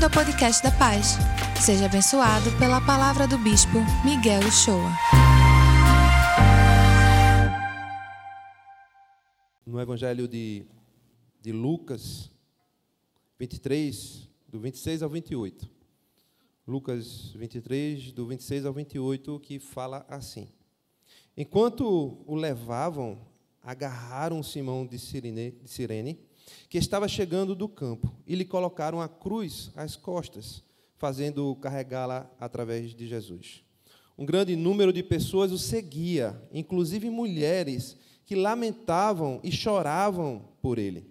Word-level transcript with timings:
Bem-vindo 0.00 0.18
ao 0.18 0.24
podcast 0.24 0.62
da 0.62 0.70
Paz. 0.70 1.16
Seja 1.62 1.84
abençoado 1.84 2.50
pela 2.58 2.80
palavra 2.80 3.28
do 3.28 3.36
Bispo 3.36 3.76
Miguel 4.02 4.40
Uchoa. 4.48 4.90
No 9.66 9.78
Evangelho 9.78 10.26
de, 10.26 10.64
de 11.42 11.52
Lucas 11.52 12.30
23, 13.38 14.26
do 14.48 14.58
26 14.58 15.02
ao 15.02 15.10
28. 15.10 15.70
Lucas 16.66 17.32
23, 17.36 18.12
do 18.12 18.26
26 18.26 18.64
ao 18.64 18.72
28, 18.72 19.38
que 19.40 19.58
fala 19.58 20.06
assim: 20.08 20.48
Enquanto 21.36 22.24
o 22.26 22.34
levavam, 22.34 23.18
agarraram 23.62 24.42
Simão 24.42 24.86
de 24.86 24.98
Sirene, 24.98 26.18
que 26.68 26.78
estava 26.78 27.08
chegando 27.08 27.54
do 27.54 27.68
campo, 27.68 28.14
e 28.26 28.34
lhe 28.34 28.44
colocaram 28.44 29.00
a 29.00 29.08
cruz 29.08 29.70
às 29.74 29.96
costas, 29.96 30.62
fazendo 30.96 31.54
carregá-la 31.56 32.30
através 32.38 32.94
de 32.94 33.06
Jesus. 33.06 33.62
Um 34.16 34.24
grande 34.26 34.54
número 34.54 34.92
de 34.92 35.02
pessoas 35.02 35.50
o 35.50 35.58
seguia, 35.58 36.40
inclusive 36.52 37.08
mulheres 37.08 37.96
que 38.26 38.34
lamentavam 38.34 39.40
e 39.42 39.50
choravam 39.50 40.48
por 40.60 40.78
ele. 40.78 41.10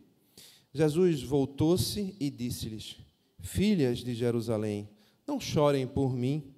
Jesus 0.72 1.24
voltou-se 1.24 2.16
e 2.20 2.30
disse-lhes: 2.30 2.98
Filhas 3.40 4.00
de 4.00 4.14
Jerusalém, 4.14 4.88
não 5.26 5.40
chorem 5.40 5.88
por 5.88 6.14
mim, 6.14 6.54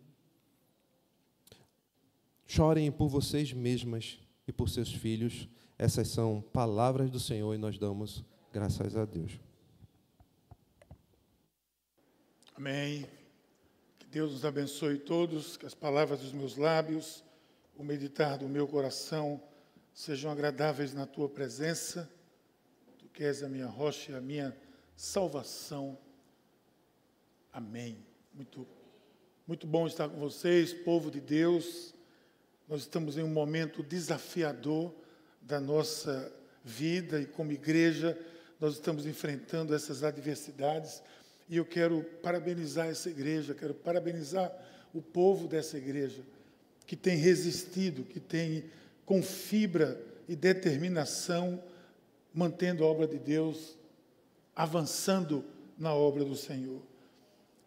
chorem 2.46 2.92
por 2.92 3.08
vocês 3.08 3.54
mesmas 3.54 4.20
e 4.46 4.52
por 4.52 4.70
seus 4.70 4.94
filhos. 4.94 5.48
Essas 5.78 6.10
são 6.10 6.44
palavras 6.54 7.10
do 7.10 7.20
Senhor 7.20 7.56
e 7.56 7.58
nós 7.58 7.80
damos 7.80 8.24
Graças 8.54 8.98
a 8.98 9.06
Deus. 9.06 9.40
Amém. 12.54 13.08
Que 13.98 14.06
Deus 14.08 14.34
nos 14.34 14.44
abençoe 14.44 14.98
todos, 14.98 15.56
que 15.56 15.66
as 15.66 15.74
palavras 15.74 16.20
dos 16.20 16.34
meus 16.34 16.58
lábios, 16.58 17.24
o 17.78 17.84
meditar 17.84 18.38
do 18.38 18.50
meu 18.50 18.68
coração 18.68 19.42
sejam 19.94 20.30
agradáveis 20.30 20.94
na 20.94 21.06
tua 21.06 21.30
presença. 21.30 22.12
Tu 22.98 23.08
que 23.08 23.24
és 23.24 23.42
a 23.42 23.48
minha 23.48 23.68
rocha 23.68 24.12
e 24.12 24.16
a 24.16 24.22
minha 24.22 24.54
salvação. 24.98 25.98
Amém. 27.54 28.06
Muito 28.34 28.68
muito 29.48 29.66
bom 29.66 29.88
estar 29.88 30.10
com 30.10 30.18
vocês, 30.18 30.74
povo 30.74 31.10
de 31.10 31.22
Deus. 31.22 31.96
Nós 32.68 32.82
estamos 32.82 33.18
em 33.18 33.24
um 33.24 33.30
momento 33.30 33.82
desafiador 33.82 34.94
da 35.42 35.60
nossa 35.60 36.34
vida 36.64 37.22
e 37.22 37.26
como 37.26 37.52
igreja 37.54 38.18
nós 38.62 38.76
estamos 38.76 39.08
enfrentando 39.08 39.74
essas 39.74 40.04
adversidades 40.04 41.02
e 41.50 41.58
eu 41.58 41.66
quero 41.66 42.04
parabenizar 42.22 42.88
essa 42.88 43.10
igreja, 43.10 43.56
quero 43.56 43.74
parabenizar 43.74 44.56
o 44.94 45.02
povo 45.02 45.48
dessa 45.48 45.80
igreja 45.80 46.22
que 46.86 46.96
tem 46.96 47.18
resistido, 47.18 48.04
que 48.04 48.20
tem 48.20 48.66
com 49.04 49.24
fibra 49.24 50.00
e 50.30 50.36
determinação 50.36 51.62
mantendo 52.32 52.84
a 52.84 52.88
obra 52.88 53.08
de 53.08 53.18
Deus, 53.18 53.76
avançando 54.56 55.44
na 55.78 55.96
obra 55.96 56.24
do 56.24 56.36
Senhor. 56.36 56.82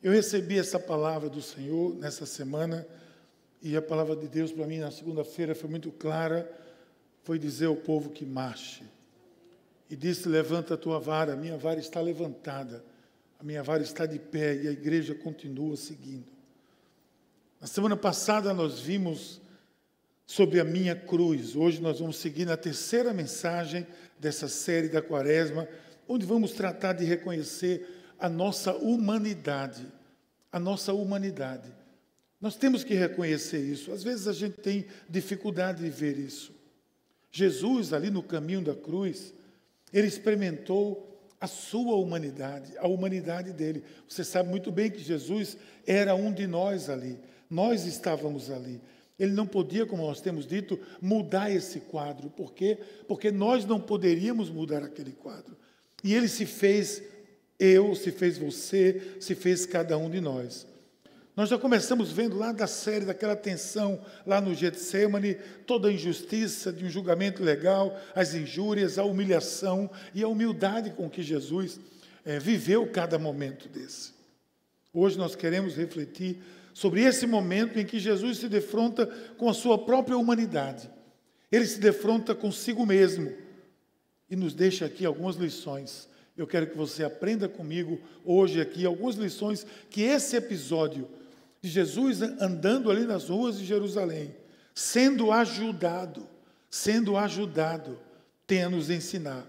Eu 0.01 0.13
recebi 0.13 0.59
essa 0.59 0.79
palavra 0.79 1.29
do 1.29 1.43
Senhor 1.43 1.93
nessa 1.97 2.25
semana 2.25 2.87
e 3.61 3.77
a 3.77 3.83
palavra 3.83 4.15
de 4.15 4.29
Deus 4.29 4.53
para 4.53 4.67
mim 4.67 4.79
na 4.79 4.93
segunda-feira 4.93 5.57
foi 5.57 5.69
muito 5.69 5.91
clara, 5.91 6.49
foi 7.25 7.37
dizer 7.37 7.67
ao 7.67 7.77
povo 7.77 8.11
que 8.11 8.25
marche 8.25 8.85
e 9.95 9.97
disse: 9.97 10.29
Levanta 10.29 10.75
a 10.75 10.77
tua 10.77 10.99
vara, 10.99 11.35
a 11.35 11.37
minha 11.37 11.57
vara 11.57 11.79
está 11.79 12.01
levantada, 12.01 12.85
a 13.39 13.45
minha 13.45 13.63
vara 13.63 13.81
está 13.81 14.05
de 14.05 14.19
pé 14.19 14.57
e 14.57 14.67
a 14.67 14.73
igreja 14.73 15.15
continua 15.15 15.77
seguindo. 15.77 16.27
Na 17.61 17.69
semana 17.69 17.97
passada 17.97 18.53
nós 18.53 18.81
vimos 18.81 19.41
sobre 20.27 20.59
a 20.59 20.65
minha 20.65 20.97
cruz, 20.97 21.55
hoje 21.55 21.81
nós 21.81 22.01
vamos 22.01 22.17
seguir 22.17 22.45
na 22.45 22.57
terceira 22.57 23.15
mensagem 23.15 23.87
dessa 24.19 24.49
série 24.49 24.89
da 24.89 25.01
Quaresma, 25.01 25.69
onde 26.09 26.27
vamos 26.27 26.51
tratar 26.55 26.95
de 26.95 27.05
reconhecer 27.05 27.87
a 28.19 28.29
nossa 28.29 28.75
humanidade. 28.75 29.87
A 30.51 30.59
nossa 30.59 30.93
humanidade. 30.93 31.73
Nós 32.41 32.57
temos 32.57 32.83
que 32.83 32.95
reconhecer 32.95 33.61
isso. 33.61 33.93
Às 33.93 34.03
vezes 34.03 34.27
a 34.27 34.33
gente 34.33 34.57
tem 34.59 34.87
dificuldade 35.09 35.85
de 35.85 35.91
ver 35.91 36.19
isso. 36.19 36.53
Jesus, 37.31 37.93
ali 37.93 38.11
no 38.11 38.23
caminho 38.23 38.63
da 38.63 38.75
cruz, 38.75 39.33
ele 39.95 40.09
experimentou 40.09 41.09
a 41.41 41.47
sua 41.47 41.95
humanidade, 41.95 42.77
a 42.79 42.89
humanidade 42.89 43.53
dele. 43.53 43.85
Você 44.09 44.25
sabe 44.25 44.49
muito 44.49 44.73
bem 44.73 44.91
que 44.91 44.99
Jesus 44.99 45.57
era 45.87 46.15
um 46.15 46.33
de 46.33 46.47
nós 46.47 46.91
ali. 46.91 47.19
Nós 47.49 47.87
estávamos 47.87 48.51
ali. 48.51 48.81
Ele 49.19 49.33
não 49.33 49.47
podia, 49.47 49.87
como 49.87 50.03
nós 50.03 50.21
temos 50.21 50.47
dito, 50.47 50.79
mudar 51.01 51.51
esse 51.51 51.79
quadro. 51.81 52.29
Por 52.29 52.53
quê? 52.53 52.79
Porque 53.07 53.31
nós 53.31 53.65
não 53.65 53.79
poderíamos 53.79 54.51
mudar 54.51 54.83
aquele 54.83 55.13
quadro. 55.13 55.57
E 56.03 56.13
ele 56.13 56.29
se 56.29 56.45
fez 56.45 57.03
eu, 57.59 57.95
se 57.95 58.11
fez 58.11 58.37
você, 58.37 59.17
se 59.21 59.37
fez 59.37 59.65
cada 59.65 59.97
um 59.97 60.11
de 60.11 60.21
nós. 60.21 60.67
Nós 61.37 61.49
já 61.49 61.59
começamos 61.59 62.13
vendo 62.13 62.39
lá 62.39 62.53
da 62.53 62.69
série, 62.69 63.05
daquela 63.05 63.35
tensão 63.35 64.01
lá 64.25 64.41
no 64.41 64.55
Getsemane, 64.55 65.35
toda 65.67 65.89
a 65.89 65.93
injustiça 65.93 66.73
de 66.73 66.85
um 66.85 66.89
julgamento 66.89 67.43
legal, 67.43 67.99
as 68.15 68.35
injúrias, 68.35 68.99
a 68.99 69.05
humilhação 69.05 69.91
e 70.15 70.23
a 70.23 70.29
humildade 70.29 70.91
com 70.91 71.11
que 71.11 71.25
Jesus 71.25 71.81
é, 72.25 72.39
viveu 72.39 72.87
cada 72.87 73.19
momento 73.19 73.69
desse. 73.69 74.13
Hoje 74.93 75.19
nós 75.19 75.35
queremos 75.35 75.75
refletir 75.75 76.41
sobre 76.73 77.03
esse 77.03 77.27
momento 77.27 77.81
em 77.81 77.85
que 77.85 77.99
Jesus 77.99 78.39
se 78.39 78.49
defronta 78.49 79.05
com 79.37 79.49
a 79.49 79.55
sua 79.55 79.77
própria 79.77 80.17
humanidade. 80.17 80.89
Ele 81.51 81.67
se 81.67 81.81
defronta 81.81 82.33
consigo 82.33 82.87
mesmo 82.87 83.33
e 84.31 84.37
nos 84.37 84.55
deixa 84.55 84.87
aqui 84.87 85.05
algumas 85.05 85.35
lições. 85.35 86.09
Eu 86.37 86.47
quero 86.47 86.69
que 86.69 86.77
você 86.77 87.03
aprenda 87.03 87.49
comigo 87.49 88.01
hoje 88.25 88.61
aqui 88.61 88.85
algumas 88.87 89.17
lições 89.17 89.67
que 89.91 90.03
esse 90.03 90.37
episódio 90.37 91.09
de 91.65 91.71
Jesus 91.71 92.21
andando 92.21 92.91
ali 92.91 93.07
nas 93.07 93.31
ruas 93.31 93.59
de 93.59 93.65
Jerusalém, 93.65 94.37
sendo 94.75 95.33
ajudado, 95.33 96.29
sendo 96.69 97.17
ajudado, 97.17 97.99
tem 98.47 98.65
a 98.65 98.69
nos 98.69 98.91
ensinar. 98.91 99.47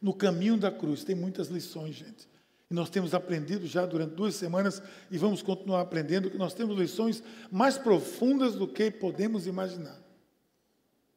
No 0.00 0.14
caminho 0.14 0.56
da 0.56 0.70
cruz, 0.70 1.02
tem 1.02 1.16
muitas 1.16 1.48
lições, 1.48 1.96
gente. 1.96 2.28
E 2.70 2.74
nós 2.74 2.88
temos 2.88 3.14
aprendido 3.14 3.66
já 3.66 3.84
durante 3.84 4.14
duas 4.14 4.36
semanas 4.36 4.80
e 5.10 5.18
vamos 5.18 5.42
continuar 5.42 5.80
aprendendo 5.80 6.30
que 6.30 6.38
nós 6.38 6.54
temos 6.54 6.78
lições 6.78 7.20
mais 7.50 7.76
profundas 7.76 8.54
do 8.54 8.68
que 8.68 8.88
podemos 8.88 9.48
imaginar. 9.48 10.00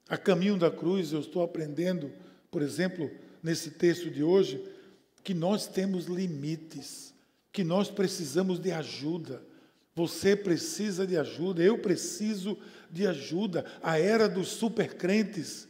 A 0.09 0.17
caminho 0.17 0.57
da 0.57 0.71
cruz, 0.71 1.13
eu 1.13 1.19
estou 1.19 1.43
aprendendo, 1.43 2.11
por 2.49 2.63
exemplo, 2.63 3.07
nesse 3.43 3.69
texto 3.69 4.09
de 4.09 4.23
hoje, 4.23 4.67
que 5.23 5.35
nós 5.35 5.67
temos 5.67 6.05
limites, 6.05 7.13
que 7.51 7.63
nós 7.63 7.91
precisamos 7.91 8.57
de 8.57 8.71
ajuda 8.71 9.52
você 9.95 10.35
precisa 10.35 11.05
de 11.05 11.17
ajuda, 11.17 11.61
eu 11.61 11.77
preciso 11.77 12.57
de 12.89 13.05
ajuda. 13.05 13.65
A 13.81 13.99
era 13.99 14.27
dos 14.27 14.47
supercrentes. 14.49 15.67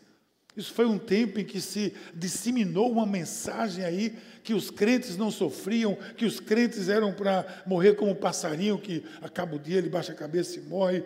Isso 0.56 0.72
foi 0.74 0.86
um 0.86 1.00
tempo 1.00 1.40
em 1.40 1.46
que 1.46 1.60
se 1.60 1.94
disseminou 2.14 2.92
uma 2.92 3.06
mensagem 3.06 3.84
aí 3.84 4.16
que 4.44 4.54
os 4.54 4.70
crentes 4.70 5.18
não 5.18 5.32
sofriam, 5.32 5.98
que 6.16 6.26
os 6.26 6.40
crentes 6.40 6.90
eram 6.90 7.12
para 7.14 7.64
morrer 7.66 7.96
como 7.96 8.12
um 8.12 8.16
passarinho 8.16 8.78
que 8.78 9.04
acaba 9.22 9.56
o 9.56 9.60
dia, 9.60 9.78
ele 9.78 9.90
baixa 9.90 10.12
a 10.12 10.16
cabeça 10.16 10.60
e 10.60 10.62
morre. 10.62 11.04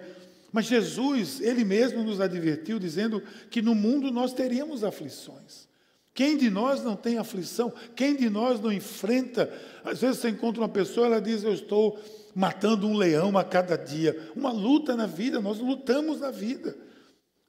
Mas 0.52 0.66
Jesus, 0.66 1.40
ele 1.40 1.64
mesmo 1.64 2.04
nos 2.04 2.20
advertiu 2.20 2.78
dizendo 2.78 3.22
que 3.50 3.62
no 3.62 3.74
mundo 3.74 4.12
nós 4.12 4.34
teríamos 4.34 4.84
aflições. 4.84 5.68
Quem 6.14 6.36
de 6.36 6.50
nós 6.50 6.84
não 6.84 6.96
tem 6.96 7.20
aflição? 7.20 7.72
Quem 7.96 8.16
de 8.16 8.28
nós 8.28 8.60
não 8.60 8.74
enfrenta? 8.74 9.54
Às 9.86 10.02
vezes 10.02 10.20
você 10.20 10.30
encontra 10.30 10.62
uma 10.62 10.70
pessoa, 10.70 11.06
ela 11.06 11.22
diz: 11.22 11.44
Eu 11.44 11.54
estou 11.54 12.00
matando 12.38 12.88
um 12.88 12.96
leão 12.96 13.36
a 13.36 13.44
cada 13.44 13.76
dia. 13.76 14.16
Uma 14.36 14.52
luta 14.52 14.96
na 14.96 15.08
vida, 15.08 15.42
nós 15.42 15.58
lutamos 15.58 16.20
na 16.20 16.30
vida. 16.30 16.78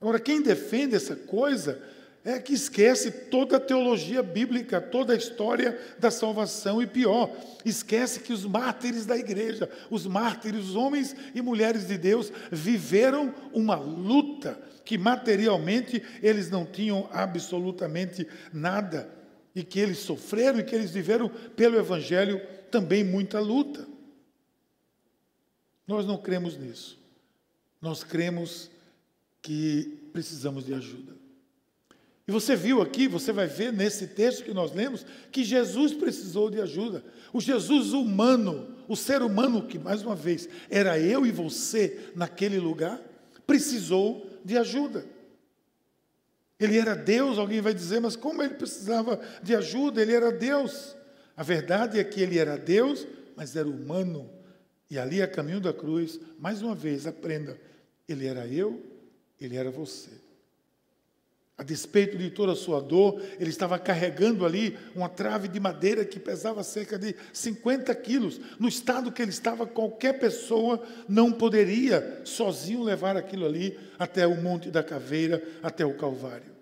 Agora, 0.00 0.18
quem 0.18 0.40
defende 0.40 0.96
essa 0.96 1.14
coisa 1.14 1.78
é 2.24 2.38
que 2.38 2.54
esquece 2.54 3.10
toda 3.10 3.58
a 3.58 3.60
teologia 3.60 4.22
bíblica, 4.22 4.80
toda 4.80 5.12
a 5.12 5.16
história 5.16 5.78
da 5.98 6.10
salvação 6.10 6.80
e 6.80 6.86
pior, 6.86 7.30
esquece 7.66 8.20
que 8.20 8.32
os 8.32 8.46
mártires 8.46 9.04
da 9.04 9.14
igreja, 9.14 9.68
os 9.90 10.06
mártires, 10.06 10.70
os 10.70 10.74
homens 10.74 11.14
e 11.34 11.42
mulheres 11.42 11.86
de 11.86 11.98
Deus, 11.98 12.32
viveram 12.50 13.34
uma 13.52 13.76
luta 13.76 14.58
que 14.86 14.96
materialmente 14.96 16.02
eles 16.22 16.50
não 16.50 16.64
tinham 16.64 17.10
absolutamente 17.12 18.26
nada 18.50 19.06
e 19.54 19.62
que 19.62 19.80
eles 19.80 19.98
sofreram 19.98 20.60
e 20.60 20.64
que 20.64 20.74
eles 20.74 20.92
viveram 20.92 21.30
pelo 21.54 21.76
evangelho 21.76 22.40
também 22.70 23.04
muita 23.04 23.38
luta. 23.38 23.97
Nós 25.88 26.04
não 26.04 26.18
cremos 26.18 26.58
nisso. 26.58 26.98
Nós 27.80 28.04
cremos 28.04 28.70
que 29.40 29.98
precisamos 30.12 30.66
de 30.66 30.74
ajuda. 30.74 31.16
E 32.26 32.30
você 32.30 32.54
viu 32.54 32.82
aqui, 32.82 33.08
você 33.08 33.32
vai 33.32 33.46
ver 33.46 33.72
nesse 33.72 34.08
texto 34.08 34.44
que 34.44 34.52
nós 34.52 34.74
lemos, 34.74 35.06
que 35.32 35.42
Jesus 35.42 35.94
precisou 35.94 36.50
de 36.50 36.60
ajuda. 36.60 37.02
O 37.32 37.40
Jesus 37.40 37.94
humano, 37.94 38.76
o 38.86 38.94
ser 38.94 39.22
humano 39.22 39.66
que, 39.66 39.78
mais 39.78 40.02
uma 40.02 40.14
vez, 40.14 40.46
era 40.68 40.98
eu 41.00 41.24
e 41.24 41.30
você 41.30 42.12
naquele 42.14 42.58
lugar, 42.58 43.00
precisou 43.46 44.28
de 44.44 44.58
ajuda. 44.58 45.06
Ele 46.60 46.76
era 46.76 46.94
Deus, 46.94 47.38
alguém 47.38 47.62
vai 47.62 47.72
dizer, 47.72 48.00
mas 48.00 48.14
como 48.14 48.42
ele 48.42 48.54
precisava 48.54 49.18
de 49.42 49.54
ajuda? 49.54 50.02
Ele 50.02 50.12
era 50.12 50.30
Deus. 50.30 50.94
A 51.34 51.42
verdade 51.42 51.98
é 51.98 52.04
que 52.04 52.20
ele 52.20 52.38
era 52.38 52.58
Deus, 52.58 53.06
mas 53.34 53.56
era 53.56 53.66
humano. 53.68 54.37
E 54.90 54.98
ali, 54.98 55.20
a 55.20 55.28
caminho 55.28 55.60
da 55.60 55.72
cruz, 55.72 56.18
mais 56.38 56.62
uma 56.62 56.74
vez, 56.74 57.06
aprenda: 57.06 57.58
ele 58.08 58.26
era 58.26 58.46
eu, 58.46 58.82
ele 59.40 59.56
era 59.56 59.70
você. 59.70 60.10
A 61.58 61.64
despeito 61.64 62.16
de 62.16 62.30
toda 62.30 62.52
a 62.52 62.56
sua 62.56 62.80
dor, 62.80 63.20
ele 63.40 63.50
estava 63.50 63.80
carregando 63.80 64.46
ali 64.46 64.78
uma 64.94 65.08
trave 65.08 65.48
de 65.48 65.58
madeira 65.58 66.04
que 66.04 66.20
pesava 66.20 66.62
cerca 66.62 66.96
de 66.96 67.16
50 67.32 67.92
quilos. 67.96 68.40
No 68.60 68.68
estado 68.68 69.10
que 69.10 69.20
ele 69.20 69.32
estava, 69.32 69.66
qualquer 69.66 70.20
pessoa 70.20 70.80
não 71.08 71.32
poderia 71.32 72.20
sozinho 72.24 72.84
levar 72.84 73.16
aquilo 73.16 73.44
ali 73.44 73.76
até 73.98 74.24
o 74.24 74.40
Monte 74.40 74.70
da 74.70 74.84
Caveira, 74.84 75.42
até 75.60 75.84
o 75.84 75.94
Calvário. 75.94 76.57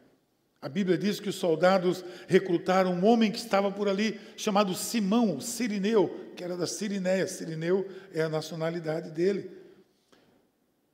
A 0.67 0.69
Bíblia 0.69 0.99
diz 0.99 1.21
que 1.21 1.29
os 1.29 1.37
soldados 1.37 2.05
recrutaram 2.27 2.93
um 2.93 3.05
homem 3.05 3.31
que 3.31 3.39
estava 3.39 3.71
por 3.71 3.89
ali, 3.89 4.19
chamado 4.37 4.75
Simão, 4.75 5.41
Sirineu, 5.41 6.33
que 6.35 6.43
era 6.43 6.57
da 6.57 6.67
Sirinéia. 6.67 7.29
Sirineu 7.29 7.89
é 8.13 8.23
a 8.23 8.29
nacionalidade 8.29 9.13
dele. 9.13 9.49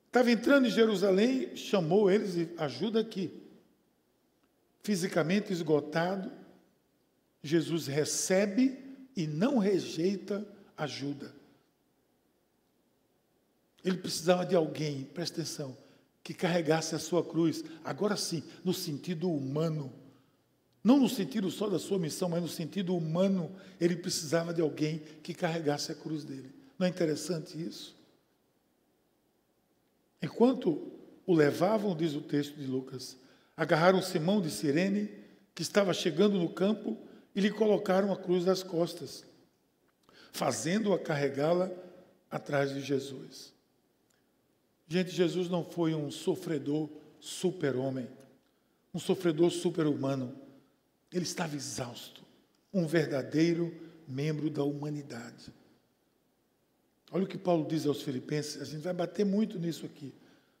Estava 0.05 0.29
entrando 0.29 0.67
em 0.67 0.69
Jerusalém, 0.69 1.55
chamou 1.55 2.11
eles 2.11 2.35
e 2.35 2.49
ajuda 2.55 2.99
aqui 2.99 3.41
fisicamente 4.83 5.51
esgotado, 5.51 6.31
Jesus 7.41 7.87
recebe 7.87 8.77
e 9.15 9.25
não 9.25 9.57
rejeita 9.57 10.45
ajuda. 10.77 11.33
Ele 13.83 13.97
precisava 13.97 14.45
de 14.45 14.55
alguém, 14.55 15.05
presta 15.05 15.41
atenção, 15.41 15.75
que 16.23 16.33
carregasse 16.33 16.95
a 16.95 16.99
sua 16.99 17.23
cruz, 17.23 17.63
agora 17.83 18.15
sim, 18.15 18.43
no 18.63 18.73
sentido 18.73 19.29
humano. 19.29 19.91
Não 20.83 20.97
no 20.97 21.09
sentido 21.09 21.51
só 21.51 21.69
da 21.69 21.77
sua 21.77 21.99
missão, 21.99 22.29
mas 22.29 22.41
no 22.41 22.47
sentido 22.47 22.95
humano, 22.95 23.51
ele 23.79 23.95
precisava 23.95 24.53
de 24.53 24.61
alguém 24.61 24.99
que 25.21 25.33
carregasse 25.33 25.91
a 25.91 25.95
cruz 25.95 26.23
dele. 26.23 26.53
Não 26.79 26.87
é 26.87 26.89
interessante 26.89 27.61
isso? 27.61 27.95
Enquanto 30.21 30.91
o 31.25 31.33
levavam, 31.33 31.95
diz 31.95 32.15
o 32.15 32.21
texto 32.21 32.55
de 32.55 32.65
Lucas, 32.65 33.17
agarraram 33.55 34.01
Simão 34.01 34.41
de 34.41 34.49
Sirene, 34.49 35.09
que 35.53 35.61
estava 35.61 35.93
chegando 35.93 36.37
no 36.37 36.49
campo, 36.49 36.97
e 37.35 37.41
lhe 37.41 37.51
colocaram 37.51 38.11
a 38.11 38.17
cruz 38.17 38.45
das 38.45 38.63
costas, 38.63 39.25
fazendo-a 40.31 40.99
carregá-la 40.99 41.71
atrás 42.29 42.73
de 42.73 42.81
Jesus. 42.81 43.53
Gente, 44.93 45.09
Jesus 45.09 45.49
não 45.49 45.65
foi 45.65 45.95
um 45.95 46.11
sofredor 46.11 46.87
super-homem, 47.19 48.07
um 48.93 48.99
sofredor 48.99 49.49
super-humano. 49.49 50.35
Ele 51.11 51.23
estava 51.23 51.55
exausto, 51.55 52.21
um 52.71 52.85
verdadeiro 52.85 53.73
membro 54.07 54.51
da 54.51 54.63
humanidade. 54.63 55.51
Olha 57.11 57.23
o 57.23 57.27
que 57.27 57.39
Paulo 57.39 57.67
diz 57.67 57.87
aos 57.87 58.03
Filipenses, 58.03 58.61
a 58.61 58.65
gente 58.65 58.83
vai 58.83 58.93
bater 58.93 59.25
muito 59.25 59.57
nisso 59.57 59.83
aqui 59.83 60.13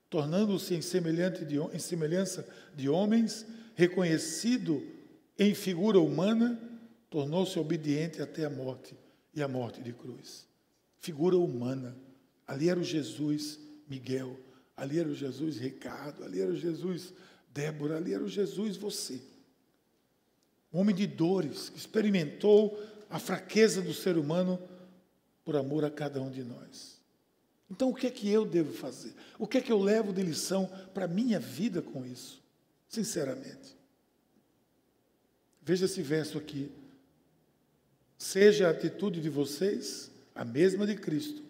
tornando-se 0.09 0.73
em, 0.73 0.79
em 0.79 1.79
semelhança 1.79 2.47
de 2.75 2.89
homens, 2.89 3.45
reconhecido 3.75 4.83
em 5.37 5.53
figura 5.53 5.99
humana, 5.99 6.59
tornou-se 7.07 7.59
obediente 7.59 8.19
até 8.19 8.45
a 8.45 8.49
morte 8.49 8.95
e 9.35 9.43
a 9.43 9.47
morte 9.47 9.79
de 9.83 9.93
cruz. 9.93 10.47
Figura 10.97 11.37
humana. 11.37 11.95
Ali 12.47 12.67
era 12.67 12.79
o 12.79 12.83
Jesus 12.83 13.62
Miguel, 13.87 14.39
ali 14.75 14.99
era 14.99 15.09
o 15.09 15.15
Jesus 15.15 15.57
Ricardo, 15.57 16.23
ali 16.23 16.41
era 16.41 16.51
o 16.51 16.55
Jesus 16.55 17.13
Débora, 17.53 17.97
ali 17.97 18.13
era 18.13 18.23
o 18.23 18.27
Jesus 18.27 18.77
você. 18.77 19.21
Um 20.73 20.79
homem 20.79 20.95
de 20.95 21.05
dores, 21.05 21.69
que 21.69 21.77
experimentou 21.77 22.81
a 23.09 23.19
fraqueza 23.19 23.81
do 23.81 23.93
ser 23.93 24.17
humano 24.17 24.59
por 25.45 25.55
amor 25.55 25.85
a 25.85 25.91
cada 25.91 26.21
um 26.21 26.31
de 26.31 26.43
nós. 26.43 26.99
Então, 27.69 27.89
o 27.89 27.95
que 27.95 28.07
é 28.07 28.11
que 28.11 28.29
eu 28.29 28.45
devo 28.45 28.73
fazer? 28.73 29.13
O 29.37 29.47
que 29.47 29.57
é 29.57 29.61
que 29.61 29.71
eu 29.71 29.79
levo 29.79 30.11
de 30.11 30.21
lição 30.21 30.67
para 30.93 31.05
a 31.05 31.07
minha 31.07 31.39
vida 31.39 31.81
com 31.81 32.05
isso? 32.05 32.41
Sinceramente. 32.87 33.77
Veja 35.61 35.85
esse 35.85 36.01
verso 36.01 36.37
aqui. 36.37 36.71
Seja 38.17 38.67
a 38.67 38.71
atitude 38.71 39.21
de 39.21 39.29
vocês 39.29 40.11
a 40.33 40.43
mesma 40.43 40.87
de 40.87 40.95
Cristo. 40.95 41.42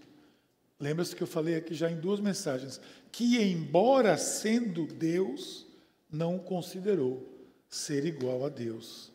Lembra-se 0.83 1.15
que 1.15 1.23
eu 1.23 1.27
falei 1.27 1.55
aqui 1.55 1.73
já 1.73 1.89
em 1.89 1.97
duas 1.97 2.19
mensagens, 2.19 2.81
que 3.09 3.41
embora 3.41 4.17
sendo 4.17 4.85
Deus, 4.85 5.65
não 6.11 6.37
considerou 6.37 7.25
ser 7.69 8.03
igual 8.03 8.45
a 8.45 8.49
Deus 8.49 9.09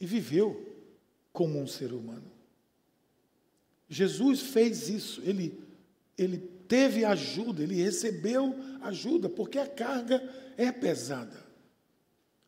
e 0.00 0.06
viveu 0.06 0.76
como 1.32 1.60
um 1.60 1.68
ser 1.68 1.92
humano. 1.92 2.28
Jesus 3.88 4.40
fez 4.40 4.88
isso, 4.88 5.22
ele 5.24 5.56
ele 6.18 6.38
teve 6.66 7.04
ajuda, 7.04 7.62
ele 7.62 7.80
recebeu 7.80 8.52
ajuda, 8.82 9.28
porque 9.28 9.58
a 9.58 9.66
carga 9.68 10.20
é 10.56 10.72
pesada. 10.72 11.46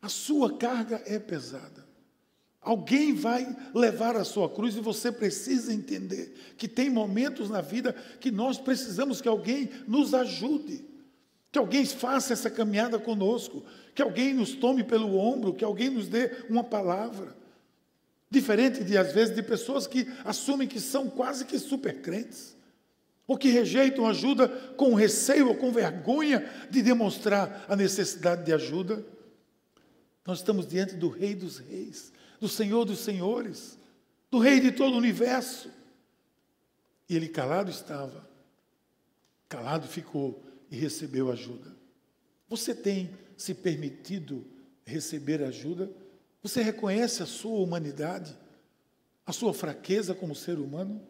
A 0.02 0.08
sua 0.08 0.58
carga 0.58 1.00
é 1.06 1.20
pesada. 1.20 1.86
Alguém 2.64 3.14
vai 3.14 3.54
levar 3.74 4.16
a 4.16 4.24
sua 4.24 4.48
cruz 4.48 4.74
e 4.74 4.80
você 4.80 5.12
precisa 5.12 5.72
entender 5.72 6.34
que 6.56 6.66
tem 6.66 6.88
momentos 6.88 7.50
na 7.50 7.60
vida 7.60 7.94
que 8.18 8.30
nós 8.30 8.58
precisamos 8.58 9.20
que 9.20 9.28
alguém 9.28 9.68
nos 9.86 10.14
ajude, 10.14 10.82
que 11.52 11.58
alguém 11.58 11.84
faça 11.84 12.32
essa 12.32 12.48
caminhada 12.48 12.98
conosco, 12.98 13.62
que 13.94 14.00
alguém 14.00 14.32
nos 14.32 14.54
tome 14.54 14.82
pelo 14.82 15.14
ombro, 15.14 15.52
que 15.52 15.64
alguém 15.64 15.90
nos 15.90 16.08
dê 16.08 16.30
uma 16.48 16.64
palavra. 16.64 17.36
Diferente 18.30 18.82
de, 18.82 18.96
às 18.96 19.12
vezes, 19.12 19.34
de 19.34 19.42
pessoas 19.42 19.86
que 19.86 20.08
assumem 20.24 20.66
que 20.66 20.80
são 20.80 21.10
quase 21.10 21.44
que 21.44 21.58
super 21.58 22.00
crentes 22.00 22.56
ou 23.26 23.36
que 23.36 23.48
rejeitam 23.48 24.06
ajuda 24.06 24.48
com 24.48 24.94
receio 24.94 25.48
ou 25.48 25.54
com 25.54 25.70
vergonha 25.70 26.50
de 26.70 26.82
demonstrar 26.82 27.64
a 27.68 27.76
necessidade 27.76 28.44
de 28.44 28.52
ajuda. 28.52 29.04
Nós 30.26 30.38
estamos 30.38 30.66
diante 30.66 30.94
do 30.94 31.08
Rei 31.08 31.34
dos 31.34 31.58
Reis, 31.58 32.12
do 32.44 32.48
Senhor 32.48 32.84
dos 32.84 32.98
Senhores, 32.98 33.78
do 34.30 34.38
Rei 34.38 34.60
de 34.60 34.70
todo 34.70 34.92
o 34.92 34.98
universo. 34.98 35.70
E 37.08 37.16
ele 37.16 37.26
calado 37.26 37.70
estava, 37.70 38.28
calado 39.48 39.88
ficou 39.88 40.42
e 40.70 40.76
recebeu 40.76 41.32
ajuda. 41.32 41.74
Você 42.46 42.74
tem 42.74 43.10
se 43.34 43.54
permitido 43.54 44.44
receber 44.84 45.42
ajuda? 45.42 45.90
Você 46.42 46.62
reconhece 46.62 47.22
a 47.22 47.26
sua 47.26 47.60
humanidade, 47.60 48.36
a 49.24 49.32
sua 49.32 49.54
fraqueza 49.54 50.14
como 50.14 50.34
ser 50.34 50.58
humano? 50.58 51.00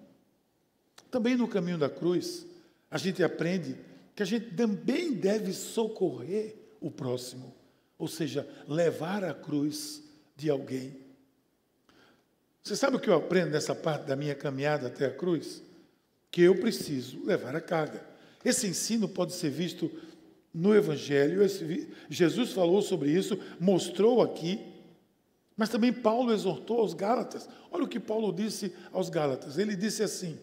Também 1.11 1.35
no 1.35 1.49
caminho 1.49 1.79
da 1.79 1.91
cruz, 1.91 2.47
a 2.88 2.97
gente 2.97 3.25
aprende 3.25 3.76
que 4.14 4.23
a 4.23 4.26
gente 4.26 4.55
também 4.55 5.12
deve 5.12 5.53
socorrer 5.53 6.55
o 6.81 6.93
próximo, 6.93 7.53
ou 7.99 8.07
seja, 8.07 8.49
levar 8.69 9.25
a 9.25 9.35
cruz 9.35 10.00
de 10.37 10.49
alguém. 10.49 11.04
Você 12.64 12.75
sabe 12.75 12.97
o 12.97 12.99
que 12.99 13.11
eu 13.11 13.14
aprendo 13.14 13.50
nessa 13.50 13.75
parte 13.75 14.06
da 14.06 14.16
minha 14.16 14.35
caminhada 14.35 14.87
até 14.87 15.04
a 15.04 15.11
cruz? 15.11 15.62
Que 16.30 16.40
eu 16.40 16.56
preciso 16.56 17.23
levar 17.23 17.54
a 17.54 17.61
carga. 17.61 18.02
Esse 18.42 18.66
ensino 18.66 19.06
pode 19.06 19.35
ser 19.35 19.50
visto 19.50 19.90
no 20.52 20.75
Evangelho, 20.75 21.42
Jesus 22.09 22.52
falou 22.52 22.80
sobre 22.80 23.11
isso, 23.11 23.38
mostrou 23.59 24.23
aqui, 24.23 24.61
mas 25.56 25.68
também 25.68 25.92
Paulo 25.92 26.33
exortou 26.33 26.78
aos 26.80 26.94
Gálatas. 26.94 27.49
Olha 27.71 27.85
o 27.85 27.88
que 27.88 28.00
Paulo 28.00 28.33
disse 28.33 28.73
aos 28.92 29.11
Gálatas: 29.11 29.59
ele 29.59 29.76
disse 29.76 30.02
assim 30.02 30.38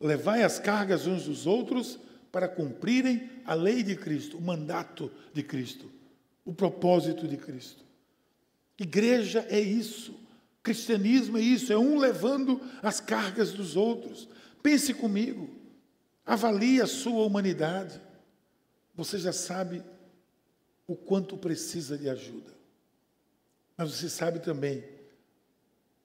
Levai 0.00 0.42
as 0.42 0.58
cargas 0.58 1.06
uns 1.06 1.26
dos 1.26 1.46
outros 1.46 1.96
para 2.32 2.48
cumprirem 2.48 3.30
a 3.44 3.54
lei 3.54 3.84
de 3.84 3.94
Cristo, 3.94 4.36
o 4.36 4.42
mandato 4.42 5.12
de 5.32 5.44
Cristo, 5.44 5.88
o 6.44 6.52
propósito 6.52 7.28
de 7.28 7.36
Cristo. 7.36 7.84
Igreja 8.80 9.46
é 9.48 9.60
isso, 9.60 10.12
cristianismo 10.62 11.38
é 11.38 11.40
isso, 11.40 11.72
é 11.72 11.78
um 11.78 11.98
levando 11.98 12.60
as 12.82 13.00
cargas 13.00 13.52
dos 13.52 13.76
outros. 13.76 14.28
Pense 14.62 14.94
comigo, 14.94 15.50
avalie 16.24 16.80
a 16.80 16.86
sua 16.86 17.24
humanidade. 17.24 18.00
Você 18.94 19.18
já 19.18 19.32
sabe 19.32 19.82
o 20.86 20.94
quanto 20.94 21.36
precisa 21.36 21.98
de 21.98 22.08
ajuda. 22.08 22.52
Mas 23.76 23.92
você 23.92 24.08
sabe 24.08 24.38
também 24.38 24.84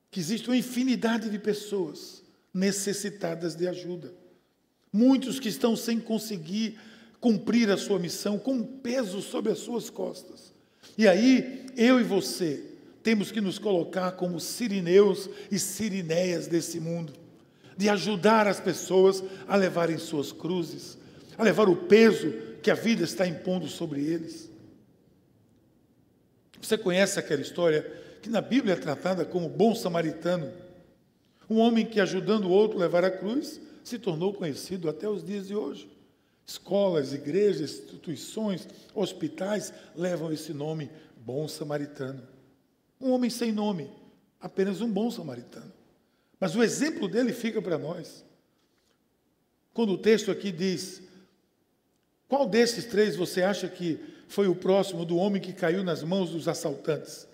que 0.09 0.19
existe 0.19 0.49
uma 0.49 0.57
infinidade 0.57 1.29
de 1.29 1.37
pessoas 1.37 2.23
necessitadas 2.53 3.55
de 3.55 3.67
ajuda. 3.67 4.13
Muitos 4.91 5.39
que 5.39 5.49
estão 5.49 5.75
sem 5.75 5.99
conseguir 5.99 6.79
cumprir 7.19 7.69
a 7.69 7.77
sua 7.77 7.99
missão, 7.99 8.39
com 8.39 8.53
um 8.53 8.63
peso 8.63 9.21
sobre 9.21 9.51
as 9.51 9.59
suas 9.59 9.89
costas. 9.89 10.53
E 10.97 11.07
aí, 11.07 11.65
eu 11.75 11.99
e 11.99 12.03
você 12.03 12.66
temos 13.07 13.31
que 13.31 13.39
nos 13.39 13.57
colocar 13.57 14.11
como 14.17 14.37
sirineus 14.37 15.29
e 15.49 15.57
sirinéias 15.57 16.45
desse 16.45 16.77
mundo, 16.77 17.13
de 17.77 17.87
ajudar 17.87 18.47
as 18.47 18.59
pessoas 18.59 19.23
a 19.47 19.55
levarem 19.55 19.97
suas 19.97 20.33
cruzes, 20.33 20.97
a 21.37 21.41
levar 21.41 21.69
o 21.69 21.75
peso 21.87 22.33
que 22.61 22.69
a 22.69 22.73
vida 22.75 23.05
está 23.05 23.25
impondo 23.25 23.65
sobre 23.69 24.01
eles. 24.01 24.51
Você 26.61 26.77
conhece 26.77 27.17
aquela 27.17 27.41
história 27.41 27.89
que 28.21 28.29
na 28.29 28.41
Bíblia 28.41 28.73
é 28.73 28.77
tratada 28.77 29.23
como 29.23 29.47
bom 29.47 29.73
samaritano? 29.73 30.51
Um 31.49 31.59
homem 31.59 31.85
que, 31.85 32.01
ajudando 32.01 32.47
o 32.47 32.51
outro 32.51 32.77
a 32.77 32.81
levar 32.81 33.05
a 33.05 33.11
cruz, 33.11 33.61
se 33.85 33.97
tornou 33.97 34.33
conhecido 34.33 34.89
até 34.89 35.07
os 35.07 35.23
dias 35.23 35.47
de 35.47 35.55
hoje. 35.55 35.89
Escolas, 36.45 37.13
igrejas, 37.13 37.71
instituições, 37.71 38.67
hospitais 38.93 39.71
levam 39.95 40.29
esse 40.29 40.51
nome, 40.51 40.91
bom 41.15 41.47
samaritano. 41.47 42.35
Um 42.99 43.11
homem 43.11 43.29
sem 43.29 43.51
nome, 43.51 43.89
apenas 44.39 44.81
um 44.81 44.91
bom 44.91 45.09
samaritano. 45.11 45.71
Mas 46.39 46.55
o 46.55 46.63
exemplo 46.63 47.07
dele 47.07 47.33
fica 47.33 47.61
para 47.61 47.77
nós. 47.77 48.25
Quando 49.73 49.93
o 49.93 49.97
texto 49.97 50.31
aqui 50.31 50.51
diz: 50.51 51.01
Qual 52.27 52.47
desses 52.47 52.85
três 52.85 53.15
você 53.15 53.43
acha 53.43 53.67
que 53.67 53.99
foi 54.27 54.47
o 54.47 54.55
próximo 54.55 55.05
do 55.05 55.17
homem 55.17 55.41
que 55.41 55.53
caiu 55.53 55.83
nas 55.83 56.03
mãos 56.03 56.31
dos 56.31 56.47
assaltantes? 56.47 57.27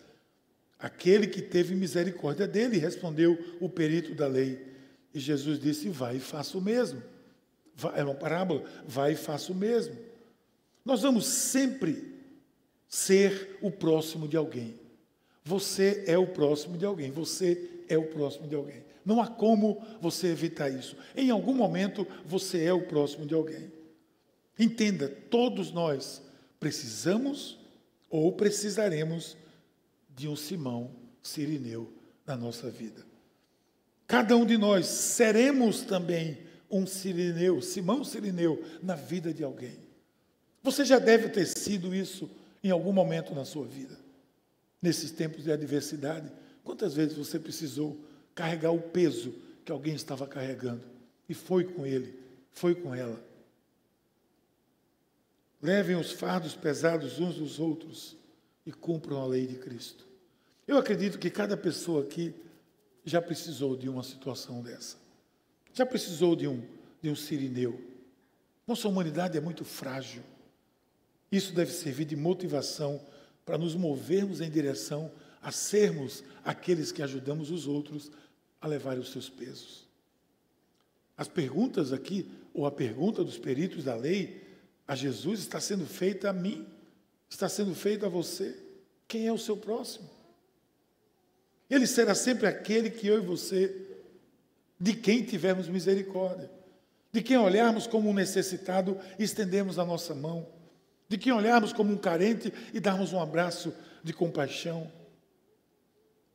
Aquele 0.77 1.27
que 1.27 1.41
teve 1.41 1.73
misericórdia 1.75 2.45
dele, 2.45 2.77
respondeu 2.77 3.37
o 3.61 3.69
perito 3.69 4.13
da 4.13 4.27
lei. 4.27 4.73
E 5.13 5.19
Jesus 5.19 5.59
disse: 5.59 5.87
Vai 5.89 6.17
e 6.17 6.19
faça 6.19 6.57
o 6.57 6.61
mesmo. 6.61 7.01
É 7.95 8.03
uma 8.03 8.13
parábola, 8.13 8.63
vai 8.85 9.13
e 9.13 9.15
faça 9.15 9.51
o 9.51 9.55
mesmo. 9.55 9.95
Nós 10.83 11.01
vamos 11.01 11.25
sempre 11.25 12.13
ser 12.87 13.57
o 13.61 13.71
próximo 13.71 14.27
de 14.27 14.35
alguém. 14.35 14.82
Você 15.43 16.03
é 16.07 16.17
o 16.17 16.27
próximo 16.27 16.77
de 16.77 16.85
alguém, 16.85 17.11
você 17.11 17.69
é 17.89 17.97
o 17.97 18.07
próximo 18.07 18.47
de 18.47 18.55
alguém. 18.55 18.83
Não 19.05 19.21
há 19.21 19.27
como 19.27 19.81
você 19.99 20.27
evitar 20.27 20.69
isso. 20.69 20.95
Em 21.15 21.29
algum 21.29 21.53
momento 21.53 22.07
você 22.25 22.63
é 22.63 22.73
o 22.73 22.87
próximo 22.87 23.25
de 23.25 23.33
alguém. 23.33 23.71
Entenda, 24.57 25.09
todos 25.29 25.71
nós 25.71 26.21
precisamos 26.59 27.59
ou 28.09 28.31
precisaremos 28.31 29.35
de 30.15 30.27
um 30.27 30.35
Simão 30.35 30.91
Sirineu 31.21 31.91
na 32.25 32.37
nossa 32.37 32.69
vida. 32.69 33.03
Cada 34.07 34.37
um 34.37 34.45
de 34.45 34.57
nós 34.57 34.85
seremos 34.85 35.81
também 35.81 36.37
um 36.69 36.85
Sirineu, 36.85 37.61
Simão 37.61 38.03
Sirineu, 38.03 38.63
na 38.81 38.95
vida 38.95 39.33
de 39.33 39.43
alguém. 39.43 39.77
Você 40.61 40.85
já 40.85 40.99
deve 40.99 41.29
ter 41.29 41.45
sido 41.45 41.93
isso 41.93 42.29
em 42.63 42.69
algum 42.69 42.93
momento 42.93 43.33
na 43.33 43.43
sua 43.43 43.65
vida. 43.65 44.02
Nesses 44.83 45.11
tempos 45.11 45.45
de 45.45 45.51
adversidade, 45.51 46.29
quantas 46.61 46.93
vezes 46.93 47.17
você 47.17 47.39
precisou 47.39 47.97
carregar 48.35 48.73
o 48.73 48.81
peso 48.81 49.33
que 49.63 49.71
alguém 49.71 49.95
estava 49.95 50.27
carregando 50.27 50.83
e 51.29 51.33
foi 51.33 51.63
com 51.63 51.85
ele, 51.85 52.19
foi 52.51 52.75
com 52.75 52.93
ela. 52.93 53.23
Levem 55.61 55.95
os 55.95 56.11
fardos 56.11 56.53
pesados 56.53 57.17
uns 57.17 57.35
dos 57.35 57.61
outros 57.61 58.17
e 58.65 58.73
cumpram 58.73 59.21
a 59.21 59.25
lei 59.25 59.47
de 59.47 59.55
Cristo. 59.55 60.05
Eu 60.67 60.77
acredito 60.77 61.17
que 61.17 61.29
cada 61.29 61.55
pessoa 61.55 62.03
aqui 62.03 62.35
já 63.05 63.21
precisou 63.21 63.77
de 63.77 63.87
uma 63.87 64.03
situação 64.03 64.61
dessa. 64.61 64.97
Já 65.73 65.85
precisou 65.85 66.35
de 66.35 66.45
um, 66.45 66.61
de 67.01 67.09
um 67.09 67.15
sirineu. 67.15 67.79
Nossa 68.67 68.89
humanidade 68.89 69.37
é 69.37 69.41
muito 69.41 69.63
frágil. 69.63 70.23
Isso 71.31 71.53
deve 71.53 71.71
servir 71.71 72.03
de 72.03 72.17
motivação 72.17 73.01
para 73.45 73.57
nos 73.57 73.75
movermos 73.75 74.41
em 74.41 74.49
direção 74.49 75.11
a 75.41 75.51
sermos 75.51 76.23
aqueles 76.43 76.91
que 76.91 77.01
ajudamos 77.01 77.51
os 77.51 77.67
outros 77.67 78.11
a 78.61 78.67
levar 78.67 78.97
os 78.97 79.11
seus 79.11 79.29
pesos. 79.29 79.87
As 81.17 81.27
perguntas 81.27 81.91
aqui, 81.91 82.29
ou 82.53 82.65
a 82.65 82.71
pergunta 82.71 83.23
dos 83.23 83.37
peritos 83.37 83.83
da 83.83 83.95
lei, 83.95 84.41
a 84.87 84.95
Jesus 84.95 85.41
está 85.41 85.59
sendo 85.59 85.85
feita 85.85 86.29
a 86.29 86.33
mim, 86.33 86.65
está 87.29 87.49
sendo 87.49 87.75
feita 87.75 88.05
a 88.05 88.09
você. 88.09 88.57
Quem 89.07 89.27
é 89.27 89.33
o 89.33 89.37
seu 89.37 89.57
próximo? 89.57 90.09
Ele 91.69 91.87
será 91.87 92.15
sempre 92.15 92.47
aquele 92.47 92.89
que 92.89 93.07
eu 93.07 93.17
e 93.17 93.25
você, 93.25 93.75
de 94.79 94.93
quem 94.93 95.23
tivermos 95.23 95.67
misericórdia, 95.67 96.49
de 97.11 97.21
quem 97.21 97.37
olharmos 97.37 97.87
como 97.87 98.09
um 98.09 98.13
necessitado 98.13 98.97
e 99.19 99.23
estendemos 99.23 99.77
a 99.77 99.85
nossa 99.85 100.15
mão, 100.15 100.47
de 101.13 101.17
quem 101.19 101.31
olharmos 101.31 101.71
como 101.71 101.93
um 101.93 101.97
carente 101.97 102.51
e 102.73 102.79
darmos 102.79 103.13
um 103.13 103.21
abraço 103.21 103.71
de 104.03 104.11
compaixão. 104.11 104.91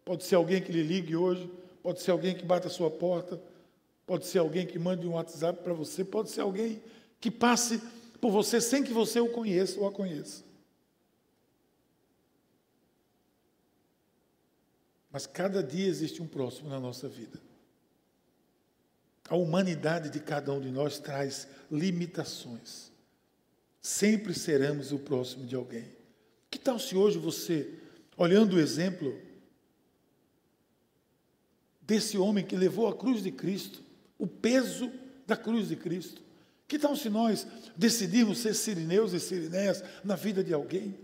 Pode 0.05 0.23
ser 0.23 0.37
alguém 0.37 0.63
que 0.63 0.71
lhe 0.71 0.85
ligue 0.85 1.17
hoje, 1.17 1.51
pode 1.83 2.01
ser 2.01 2.13
alguém 2.13 2.33
que 2.33 2.45
bata 2.45 2.69
a 2.69 2.71
sua 2.71 2.89
porta, 2.89 3.43
pode 4.07 4.25
ser 4.25 4.39
alguém 4.39 4.65
que 4.65 4.79
mande 4.79 5.05
um 5.05 5.15
WhatsApp 5.15 5.65
para 5.65 5.75
você, 5.75 6.05
pode 6.05 6.31
ser 6.31 6.43
alguém 6.43 6.81
que 7.21 7.29
passe 7.29 7.83
por 8.21 8.31
você 8.31 8.61
sem 8.61 8.85
que 8.85 8.93
você 8.93 9.19
o 9.19 9.29
conheça 9.33 9.81
ou 9.81 9.89
a 9.89 9.91
conheça. 9.91 10.45
Mas 15.11 15.27
cada 15.27 15.61
dia 15.61 15.89
existe 15.89 16.23
um 16.23 16.29
próximo 16.29 16.69
na 16.69 16.79
nossa 16.79 17.09
vida. 17.09 17.41
A 19.29 19.35
humanidade 19.35 20.09
de 20.09 20.21
cada 20.21 20.53
um 20.53 20.61
de 20.61 20.71
nós 20.71 21.01
traz 21.01 21.49
limitações. 21.69 22.93
Sempre 23.88 24.35
seremos 24.35 24.92
o 24.92 24.99
próximo 24.99 25.47
de 25.47 25.57
alguém. 25.57 25.87
Que 26.50 26.59
tal 26.59 26.78
se 26.78 26.95
hoje 26.95 27.16
você, 27.16 27.73
olhando 28.18 28.57
o 28.57 28.61
exemplo 28.61 29.18
desse 31.80 32.18
homem 32.18 32.45
que 32.45 32.54
levou 32.54 32.87
a 32.87 32.95
cruz 32.95 33.23
de 33.23 33.33
Cristo, 33.33 33.83
o 34.18 34.26
peso 34.26 34.92
da 35.26 35.38
cruz 35.38 35.68
de 35.68 35.76
Cristo, 35.76 36.21
que 36.68 36.78
tal 36.78 36.95
se 36.95 37.09
nós 37.09 37.47
decidirmos 37.78 38.40
ser 38.40 38.52
sirineus 38.52 39.14
e 39.14 39.21
sirinéias 39.21 39.83
na 40.04 40.16
vida 40.16 40.45
de 40.45 40.52
alguém? 40.52 40.95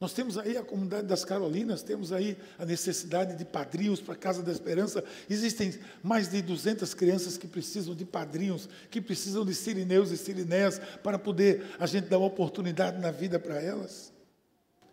Nós 0.00 0.14
temos 0.14 0.38
aí 0.38 0.56
a 0.56 0.64
comunidade 0.64 1.06
das 1.06 1.26
Carolinas, 1.26 1.82
temos 1.82 2.10
aí 2.10 2.34
a 2.58 2.64
necessidade 2.64 3.36
de 3.36 3.44
padrinhos 3.44 4.00
para 4.00 4.14
a 4.14 4.16
Casa 4.16 4.42
da 4.42 4.50
Esperança. 4.50 5.04
Existem 5.28 5.78
mais 6.02 6.30
de 6.30 6.40
200 6.40 6.94
crianças 6.94 7.36
que 7.36 7.46
precisam 7.46 7.94
de 7.94 8.06
padrinhos, 8.06 8.66
que 8.90 8.98
precisam 8.98 9.44
de 9.44 9.54
sirineus 9.54 10.10
e 10.10 10.16
sirinéias 10.16 10.80
para 11.02 11.18
poder 11.18 11.66
a 11.78 11.84
gente 11.84 12.08
dar 12.08 12.16
uma 12.16 12.28
oportunidade 12.28 12.98
na 12.98 13.10
vida 13.10 13.38
para 13.38 13.60
elas. 13.60 14.10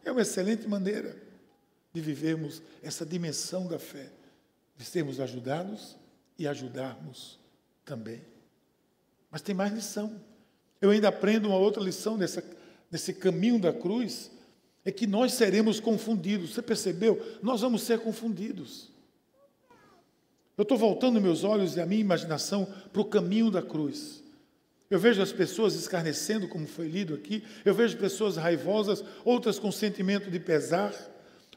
É 0.04 0.12
uma 0.12 0.22
excelente 0.22 0.68
maneira 0.68 1.16
de 1.94 2.02
vivermos 2.02 2.62
essa 2.84 3.06
dimensão 3.06 3.66
da 3.66 3.80
fé, 3.80 4.12
de 4.76 4.84
sermos 4.84 5.22
ajudados 5.22 5.96
e 6.38 6.46
ajudarmos 6.46 7.40
também. 7.86 8.22
Mas 9.32 9.42
tem 9.42 9.56
mais 9.56 9.72
lição. 9.72 10.22
Eu 10.82 10.90
ainda 10.90 11.08
aprendo 11.08 11.48
uma 11.48 11.58
outra 11.58 11.82
lição 11.82 12.18
nessa, 12.18 12.44
nesse 12.92 13.14
caminho 13.14 13.58
da 13.58 13.72
cruz 13.72 14.32
é 14.88 14.92
que 14.92 15.06
nós 15.06 15.34
seremos 15.34 15.82
confundidos. 15.82 16.54
Você 16.54 16.62
percebeu? 16.62 17.22
Nós 17.44 17.60
vamos 17.60 17.82
ser 17.82 18.00
confundidos. 18.00 18.90
Eu 20.58 20.62
estou 20.62 20.78
voltando 20.78 21.20
meus 21.20 21.44
olhos 21.44 21.76
e 21.76 21.82
a 21.82 21.86
minha 21.86 22.00
imaginação 22.00 22.66
para 22.94 23.02
o 23.02 23.06
caminho 23.06 23.52
da 23.52 23.62
cruz. 23.62 24.24
Eu 24.90 24.98
vejo 24.98 25.22
as 25.22 25.34
pessoas 25.34 25.76
escarnecendo, 25.76 26.48
como 26.48 26.66
foi 26.66 26.88
lido 26.88 27.14
aqui. 27.14 27.44
Eu 27.66 27.74
vejo 27.74 27.98
pessoas 27.98 28.38
raivosas, 28.38 29.04
outras 29.26 29.60
com 29.60 29.74
sentimento 29.74 30.32
de 30.32 30.40
pesar. 30.40 30.94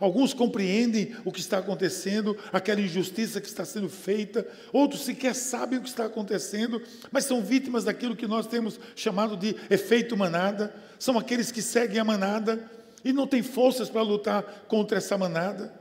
Alguns 0.01 0.35
compreendem 0.35 1.15
o 1.25 1.31
que 1.31 1.39
está 1.39 1.59
acontecendo, 1.59 2.37
aquela 2.53 2.81
injustiça 2.81 3.41
que 3.41 3.47
está 3.47 3.65
sendo 3.65 3.89
feita. 3.89 4.45
Outros 4.73 5.03
sequer 5.03 5.37
sabem 5.37 5.79
o 5.79 5.83
que 5.83 5.89
está 5.89 6.07
acontecendo, 6.07 6.83
mas 7.13 7.27
são 7.27 7.45
vítimas 7.45 7.85
daquilo 7.85 8.17
que 8.17 8.27
nós 8.27 8.49
temos 8.49 8.81
chamado 8.97 9.37
de 9.37 9.55
efeito 9.71 10.17
manada. 10.17 10.75
São 10.99 11.17
aqueles 11.17 11.53
que 11.53 11.63
seguem 11.63 12.01
a 12.01 12.05
manada 12.05 12.69
e 13.04 13.12
não 13.12 13.26
tem 13.26 13.42
forças 13.42 13.88
para 13.88 14.02
lutar 14.02 14.64
contra 14.69 14.99
essa 14.99 15.16
manada. 15.16 15.78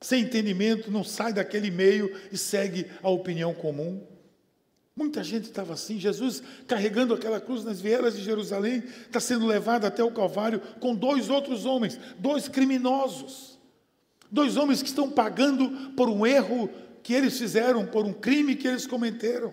Sem 0.00 0.24
entendimento, 0.24 0.90
não 0.90 1.04
sai 1.04 1.32
daquele 1.32 1.70
meio 1.70 2.14
e 2.30 2.36
segue 2.36 2.86
a 3.02 3.08
opinião 3.08 3.54
comum. 3.54 4.04
Muita 4.94 5.24
gente 5.24 5.44
estava 5.44 5.72
assim. 5.72 5.98
Jesus, 5.98 6.42
carregando 6.66 7.14
aquela 7.14 7.40
cruz 7.40 7.64
nas 7.64 7.80
vieiras 7.80 8.16
de 8.16 8.22
Jerusalém, 8.22 8.82
está 9.06 9.20
sendo 9.20 9.46
levado 9.46 9.86
até 9.86 10.04
o 10.04 10.10
Calvário 10.10 10.60
com 10.80 10.94
dois 10.94 11.30
outros 11.30 11.64
homens, 11.64 11.98
dois 12.18 12.48
criminosos. 12.48 13.58
Dois 14.30 14.56
homens 14.56 14.82
que 14.82 14.88
estão 14.88 15.10
pagando 15.10 15.92
por 15.92 16.08
um 16.08 16.26
erro 16.26 16.68
que 17.02 17.14
eles 17.14 17.38
fizeram, 17.38 17.86
por 17.86 18.04
um 18.04 18.12
crime 18.12 18.56
que 18.56 18.66
eles 18.66 18.86
cometeram. 18.86 19.52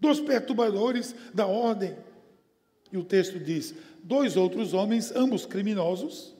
Dois 0.00 0.20
perturbadores 0.20 1.14
da 1.34 1.46
ordem. 1.46 1.96
E 2.92 2.96
o 2.96 3.04
texto 3.04 3.38
diz: 3.38 3.74
dois 4.08 4.38
outros 4.38 4.72
homens, 4.72 5.12
ambos 5.14 5.44
criminosos, 5.44 6.34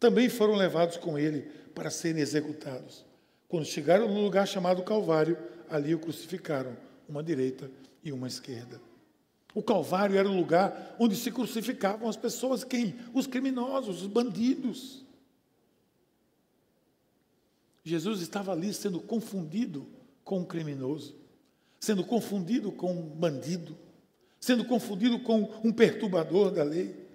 também 0.00 0.30
foram 0.30 0.54
levados 0.54 0.96
com 0.96 1.18
ele 1.18 1.42
para 1.74 1.90
serem 1.90 2.22
executados. 2.22 3.04
Quando 3.46 3.66
chegaram 3.66 4.08
no 4.08 4.22
lugar 4.22 4.48
chamado 4.48 4.82
Calvário, 4.82 5.36
ali 5.68 5.94
o 5.94 5.98
crucificaram, 5.98 6.74
uma 7.06 7.22
direita 7.22 7.70
e 8.02 8.10
uma 8.12 8.26
esquerda. 8.26 8.80
O 9.54 9.62
Calvário 9.62 10.16
era 10.16 10.28
o 10.28 10.34
lugar 10.34 10.96
onde 10.98 11.14
se 11.14 11.30
crucificavam 11.30 12.08
as 12.08 12.16
pessoas, 12.16 12.64
quem? 12.64 12.96
Os 13.12 13.26
criminosos, 13.26 14.00
os 14.00 14.08
bandidos. 14.08 15.04
Jesus 17.84 18.22
estava 18.22 18.52
ali 18.52 18.72
sendo 18.72 19.00
confundido 19.00 19.86
com 20.24 20.38
um 20.38 20.44
criminoso, 20.44 21.14
sendo 21.78 22.02
confundido 22.02 22.72
com 22.72 22.92
um 22.92 23.02
bandido, 23.02 23.76
sendo 24.40 24.64
confundido 24.64 25.18
com 25.20 25.42
um 25.64 25.72
perturbador 25.72 26.50
da 26.50 26.62
lei, 26.62 27.06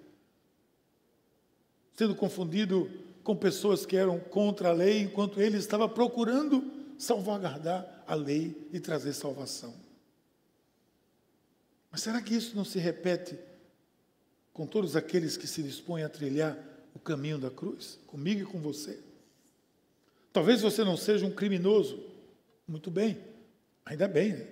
sendo 1.94 2.14
confundido 2.14 2.90
com 3.22 3.36
pessoas 3.36 3.86
que 3.86 3.96
eram 3.96 4.18
contra 4.18 4.70
a 4.70 4.72
lei, 4.72 5.02
enquanto 5.02 5.40
ele 5.40 5.56
estava 5.56 5.88
procurando 5.88 6.70
salvaguardar 6.98 8.04
a 8.06 8.14
lei 8.14 8.68
e 8.72 8.80
trazer 8.80 9.12
salvação. 9.12 9.74
Mas 11.90 12.02
será 12.02 12.20
que 12.20 12.34
isso 12.34 12.56
não 12.56 12.64
se 12.64 12.78
repete 12.78 13.38
com 14.52 14.66
todos 14.66 14.96
aqueles 14.96 15.36
que 15.36 15.46
se 15.46 15.62
dispõem 15.62 16.04
a 16.04 16.08
trilhar 16.08 16.56
o 16.94 16.98
caminho 16.98 17.38
da 17.38 17.50
cruz, 17.50 17.98
comigo 18.06 18.42
e 18.42 18.46
com 18.46 18.58
você? 18.58 18.98
Talvez 20.32 20.62
você 20.62 20.82
não 20.82 20.96
seja 20.96 21.26
um 21.26 21.30
criminoso. 21.30 22.02
Muito 22.66 22.90
bem, 22.90 23.18
ainda 23.84 24.08
bem, 24.08 24.32
né? 24.32 24.48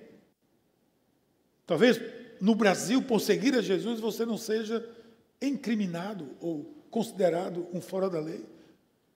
Talvez 1.67 1.99
no 2.41 2.55
Brasil, 2.55 3.03
por 3.03 3.21
seguir 3.21 3.55
a 3.55 3.63
Jesus, 3.63 4.01
você 4.01 4.25
não 4.25 4.39
seja 4.39 4.85
incriminado 5.41 6.29
ou 6.41 6.75
considerado 6.91 7.67
um 7.73 7.81
fora 7.81 8.09
da 8.09 8.21
lei. 8.21 8.45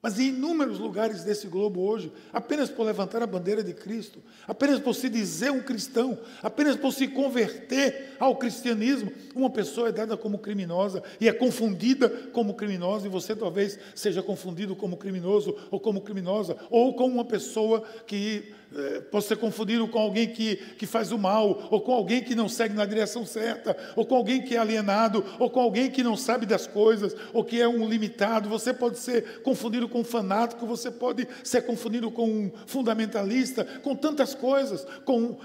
Mas 0.04 0.18
em 0.18 0.28
inúmeros 0.28 0.78
lugares 0.78 1.24
desse 1.24 1.46
globo 1.46 1.80
hoje, 1.80 2.12
apenas 2.30 2.68
por 2.68 2.84
levantar 2.84 3.22
a 3.22 3.26
bandeira 3.26 3.64
de 3.64 3.72
Cristo, 3.72 4.22
apenas 4.46 4.78
por 4.78 4.94
se 4.94 5.08
dizer 5.08 5.50
um 5.50 5.62
cristão, 5.62 6.18
apenas 6.42 6.76
por 6.76 6.92
se 6.92 7.08
converter 7.08 8.13
ao 8.18 8.36
cristianismo, 8.36 9.12
uma 9.34 9.50
pessoa 9.50 9.88
é 9.88 9.92
dada 9.92 10.16
como 10.16 10.38
criminosa 10.38 11.02
e 11.20 11.28
é 11.28 11.32
confundida 11.32 12.08
como 12.32 12.54
criminosa, 12.54 13.06
e 13.06 13.10
você 13.10 13.34
talvez 13.34 13.78
seja 13.94 14.22
confundido 14.22 14.74
como 14.76 14.96
criminoso 14.96 15.56
ou 15.70 15.80
como 15.80 16.00
criminosa, 16.00 16.56
ou 16.70 16.94
como 16.94 17.14
uma 17.14 17.24
pessoa 17.24 17.82
que 18.06 18.52
é, 18.76 19.00
pode 19.02 19.24
ser 19.24 19.36
confundido 19.36 19.86
com 19.86 19.98
alguém 19.98 20.28
que, 20.28 20.56
que 20.56 20.86
faz 20.86 21.12
o 21.12 21.18
mal, 21.18 21.68
ou 21.70 21.80
com 21.80 21.92
alguém 21.92 22.22
que 22.22 22.34
não 22.34 22.48
segue 22.48 22.74
na 22.74 22.84
direção 22.84 23.24
certa, 23.24 23.76
ou 23.94 24.04
com 24.04 24.16
alguém 24.16 24.42
que 24.42 24.56
é 24.56 24.58
alienado, 24.58 25.24
ou 25.38 25.48
com 25.48 25.60
alguém 25.60 25.90
que 25.90 26.02
não 26.02 26.16
sabe 26.16 26.44
das 26.44 26.66
coisas, 26.66 27.14
ou 27.32 27.44
que 27.44 27.60
é 27.60 27.68
um 27.68 27.88
limitado. 27.88 28.48
Você 28.48 28.74
pode 28.74 28.98
ser 28.98 29.42
confundido 29.42 29.88
com 29.88 30.00
um 30.00 30.04
fanático, 30.04 30.66
você 30.66 30.90
pode 30.90 31.26
ser 31.44 31.62
confundido 31.62 32.10
com 32.10 32.28
um 32.28 32.52
fundamentalista, 32.66 33.64
com 33.64 33.94
tantas 33.94 34.34
coisas, 34.34 34.84
com 35.04 35.38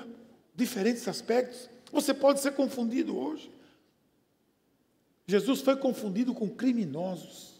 diferentes 0.55 1.07
aspectos. 1.07 1.69
Você 1.91 2.13
pode 2.13 2.39
ser 2.39 2.51
confundido 2.51 3.17
hoje. 3.17 3.51
Jesus 5.27 5.61
foi 5.61 5.75
confundido 5.75 6.33
com 6.33 6.49
criminosos. 6.49 7.59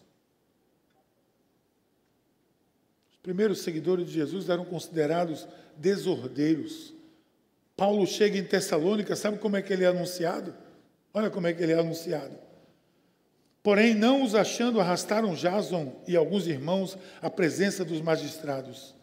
primeiros 3.21 3.59
seguidores 3.59 4.07
de 4.07 4.13
Jesus 4.13 4.50
eram 4.50 4.65
considerados 4.65 5.48
desordeiros. 5.77 6.93
Paulo 7.77 8.07
chega 8.07 8.39
em 8.39 8.43
Tessalônica, 8.43 9.15
sabe 9.15 9.38
como 9.38 9.55
é 9.55 9.62
que 9.62 9.71
ele 9.71 9.83
é 9.83 9.88
anunciado? 9.88 10.55
Olha 11.13 11.29
como 11.29 11.45
é 11.45 11.53
que 11.53 11.62
ele 11.62 11.74
é 11.74 11.79
anunciado. 11.79 12.36
Porém, 13.62 13.93
não 13.93 14.24
os 14.24 14.33
achando, 14.33 14.79
arrastaram 14.79 15.36
Jason 15.36 15.93
e 16.07 16.15
alguns 16.15 16.48
irmãos 16.48 16.98
à 17.21 17.29
presença 17.29 17.86
dos 17.86 18.01
magistrados, 18.01 18.95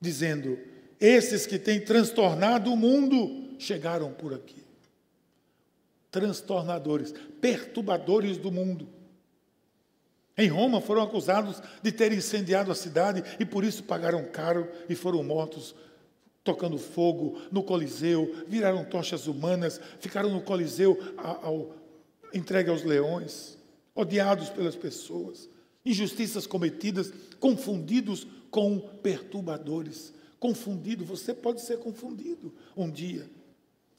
dizendo: 0.00 0.56
Esses 1.00 1.44
que 1.46 1.58
têm 1.58 1.80
transtornado 1.80 2.72
o 2.72 2.76
mundo 2.76 3.47
chegaram 3.58 4.12
por 4.12 4.32
aqui. 4.32 4.64
Transtornadores, 6.10 7.12
perturbadores 7.40 8.38
do 8.38 8.50
mundo. 8.50 8.88
Em 10.36 10.48
Roma 10.48 10.80
foram 10.80 11.02
acusados 11.02 11.60
de 11.82 11.90
ter 11.90 12.12
incendiado 12.12 12.70
a 12.70 12.74
cidade 12.74 13.24
e 13.40 13.44
por 13.44 13.64
isso 13.64 13.82
pagaram 13.82 14.24
caro 14.24 14.68
e 14.88 14.94
foram 14.94 15.22
mortos 15.22 15.74
tocando 16.44 16.78
fogo 16.78 17.38
no 17.52 17.62
Coliseu, 17.62 18.44
viraram 18.46 18.82
tochas 18.82 19.26
humanas, 19.26 19.78
ficaram 20.00 20.30
no 20.30 20.40
Coliseu 20.40 20.98
ao, 21.18 21.74
entregue 22.32 22.70
aos 22.70 22.84
leões, 22.84 23.58
odiados 23.94 24.48
pelas 24.48 24.74
pessoas, 24.74 25.46
injustiças 25.84 26.46
cometidas, 26.46 27.12
confundidos 27.38 28.26
com 28.50 28.78
perturbadores. 28.78 30.14
Confundido, 30.40 31.04
você 31.04 31.34
pode 31.34 31.60
ser 31.60 31.78
confundido 31.80 32.54
um 32.76 32.90
dia. 32.90 33.28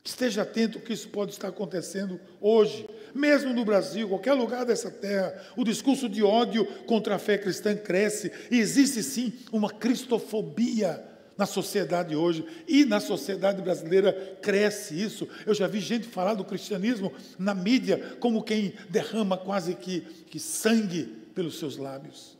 Esteja 0.09 0.41
atento 0.41 0.79
que 0.79 0.91
isso 0.91 1.07
pode 1.09 1.33
estar 1.33 1.49
acontecendo 1.49 2.19
hoje, 2.41 2.89
mesmo 3.13 3.53
no 3.53 3.63
Brasil, 3.63 4.09
qualquer 4.09 4.33
lugar 4.33 4.65
dessa 4.65 4.89
terra. 4.89 5.39
O 5.55 5.63
discurso 5.63 6.09
de 6.09 6.23
ódio 6.23 6.65
contra 6.87 7.13
a 7.13 7.19
fé 7.19 7.37
cristã 7.37 7.75
cresce 7.75 8.31
e 8.49 8.57
existe 8.57 9.03
sim 9.03 9.31
uma 9.51 9.69
cristofobia 9.69 11.05
na 11.37 11.45
sociedade 11.45 12.15
hoje 12.15 12.43
e 12.67 12.85
na 12.85 12.99
sociedade 12.99 13.61
brasileira 13.61 14.11
cresce 14.41 14.99
isso. 14.99 15.29
Eu 15.45 15.53
já 15.53 15.67
vi 15.67 15.79
gente 15.79 16.07
falar 16.07 16.33
do 16.33 16.43
cristianismo 16.43 17.13
na 17.37 17.53
mídia 17.53 18.17
como 18.19 18.41
quem 18.41 18.73
derrama 18.89 19.37
quase 19.37 19.75
que, 19.75 20.01
que 20.01 20.39
sangue 20.39 21.03
pelos 21.35 21.59
seus 21.59 21.77
lábios. 21.77 22.35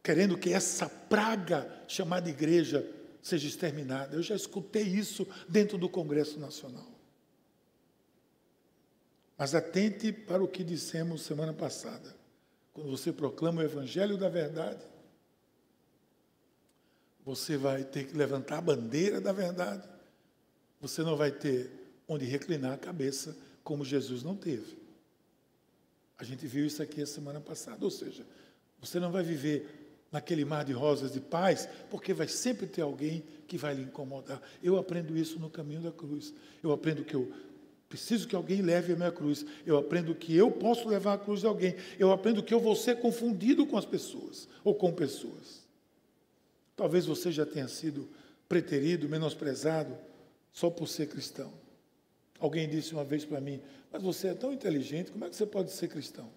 Querendo 0.00 0.38
que 0.38 0.52
essa 0.52 0.88
praga 0.88 1.68
chamada 1.88 2.30
igreja 2.30 2.86
seja 3.22 3.48
exterminada. 3.48 4.16
Eu 4.16 4.22
já 4.22 4.34
escutei 4.34 4.82
isso 4.82 5.26
dentro 5.48 5.76
do 5.78 5.88
Congresso 5.88 6.38
Nacional. 6.38 6.88
Mas 9.36 9.54
atente 9.54 10.12
para 10.12 10.42
o 10.42 10.48
que 10.48 10.62
dissemos 10.62 11.22
semana 11.22 11.52
passada. 11.52 12.14
Quando 12.72 12.90
você 12.90 13.12
proclama 13.12 13.62
o 13.62 13.64
Evangelho 13.64 14.16
da 14.18 14.28
Verdade, 14.28 14.84
você 17.24 17.56
vai 17.56 17.84
ter 17.84 18.06
que 18.06 18.16
levantar 18.16 18.58
a 18.58 18.62
bandeira 18.62 19.20
da 19.20 19.32
verdade. 19.32 19.88
Você 20.80 21.02
não 21.02 21.16
vai 21.16 21.30
ter 21.30 21.70
onde 22.08 22.24
reclinar 22.24 22.72
a 22.72 22.78
cabeça, 22.78 23.36
como 23.62 23.84
Jesus 23.84 24.22
não 24.22 24.34
teve. 24.34 24.78
A 26.18 26.24
gente 26.24 26.46
viu 26.46 26.66
isso 26.66 26.82
aqui 26.82 27.02
a 27.02 27.06
semana 27.06 27.40
passada. 27.40 27.84
Ou 27.84 27.90
seja, 27.90 28.26
você 28.80 28.98
não 28.98 29.12
vai 29.12 29.22
viver 29.22 29.79
naquele 30.10 30.44
mar 30.44 30.64
de 30.64 30.72
rosas 30.72 31.12
de 31.12 31.20
paz, 31.20 31.68
porque 31.88 32.12
vai 32.12 32.26
sempre 32.26 32.66
ter 32.66 32.82
alguém 32.82 33.22
que 33.46 33.56
vai 33.56 33.74
lhe 33.74 33.82
incomodar. 33.82 34.42
Eu 34.62 34.76
aprendo 34.76 35.16
isso 35.16 35.38
no 35.38 35.48
caminho 35.48 35.80
da 35.80 35.92
cruz. 35.92 36.34
Eu 36.62 36.72
aprendo 36.72 37.04
que 37.04 37.14
eu 37.14 37.32
preciso 37.88 38.26
que 38.26 38.36
alguém 38.36 38.62
leve 38.62 38.92
a 38.92 38.96
minha 38.96 39.12
cruz. 39.12 39.44
Eu 39.66 39.76
aprendo 39.76 40.14
que 40.14 40.34
eu 40.34 40.50
posso 40.50 40.88
levar 40.88 41.14
a 41.14 41.18
cruz 41.18 41.40
de 41.40 41.46
alguém. 41.46 41.74
Eu 41.98 42.12
aprendo 42.12 42.42
que 42.42 42.54
eu 42.54 42.60
vou 42.60 42.74
ser 42.74 43.00
confundido 43.00 43.66
com 43.66 43.76
as 43.76 43.84
pessoas 43.84 44.48
ou 44.64 44.74
com 44.74 44.92
pessoas. 44.92 45.60
Talvez 46.76 47.06
você 47.06 47.30
já 47.30 47.44
tenha 47.44 47.68
sido 47.68 48.08
preterido, 48.48 49.08
menosprezado 49.08 49.96
só 50.52 50.70
por 50.70 50.88
ser 50.88 51.08
cristão. 51.08 51.52
Alguém 52.38 52.68
disse 52.68 52.94
uma 52.94 53.04
vez 53.04 53.24
para 53.24 53.40
mim: 53.40 53.60
Mas 53.92 54.02
você 54.02 54.28
é 54.28 54.34
tão 54.34 54.52
inteligente, 54.52 55.12
como 55.12 55.24
é 55.24 55.30
que 55.30 55.36
você 55.36 55.46
pode 55.46 55.70
ser 55.70 55.88
cristão? 55.88 56.28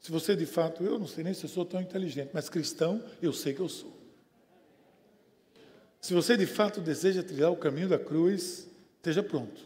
Se 0.00 0.10
você 0.10 0.34
de 0.34 0.46
fato, 0.46 0.82
eu 0.82 0.98
não 0.98 1.06
sei 1.06 1.22
nem 1.22 1.34
se 1.34 1.44
eu 1.44 1.48
sou 1.50 1.64
tão 1.64 1.80
inteligente, 1.80 2.30
mas 2.32 2.48
cristão, 2.48 3.04
eu 3.20 3.32
sei 3.32 3.52
que 3.52 3.60
eu 3.60 3.68
sou. 3.68 4.00
Se 6.00 6.14
você 6.14 6.36
de 6.36 6.46
fato 6.46 6.80
deseja 6.80 7.22
trilhar 7.22 7.52
o 7.52 7.56
caminho 7.56 7.88
da 7.88 7.98
cruz, 7.98 8.66
esteja 8.96 9.22
pronto. 9.22 9.60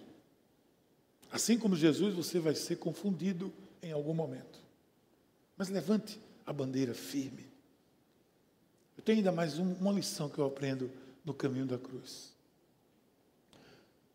Assim 1.30 1.56
como 1.56 1.76
Jesus, 1.76 2.14
você 2.14 2.40
vai 2.40 2.54
ser 2.54 2.76
confundido 2.76 3.52
em 3.82 3.92
algum 3.92 4.14
momento. 4.14 4.58
Mas 5.56 5.68
levante 5.68 6.20
a 6.44 6.52
bandeira 6.52 6.94
firme. 6.94 7.46
Eu 8.96 9.02
tenho 9.02 9.18
ainda 9.18 9.32
mais 9.32 9.58
um, 9.58 9.72
uma 9.74 9.92
lição 9.92 10.28
que 10.28 10.38
eu 10.38 10.46
aprendo 10.46 10.90
no 11.24 11.32
caminho 11.32 11.66
da 11.66 11.78
cruz. 11.78 12.32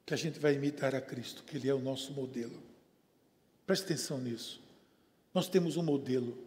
Que 0.05 0.13
a 0.13 0.17
gente 0.17 0.39
vai 0.39 0.55
imitar 0.55 0.93
a 0.93 1.01
Cristo, 1.01 1.43
que 1.43 1.55
Ele 1.55 1.69
é 1.69 1.73
o 1.73 1.79
nosso 1.79 2.11
modelo. 2.13 2.61
Preste 3.65 3.85
atenção 3.85 4.19
nisso. 4.19 4.61
Nós 5.33 5.47
temos 5.47 5.77
um 5.77 5.83
modelo, 5.83 6.37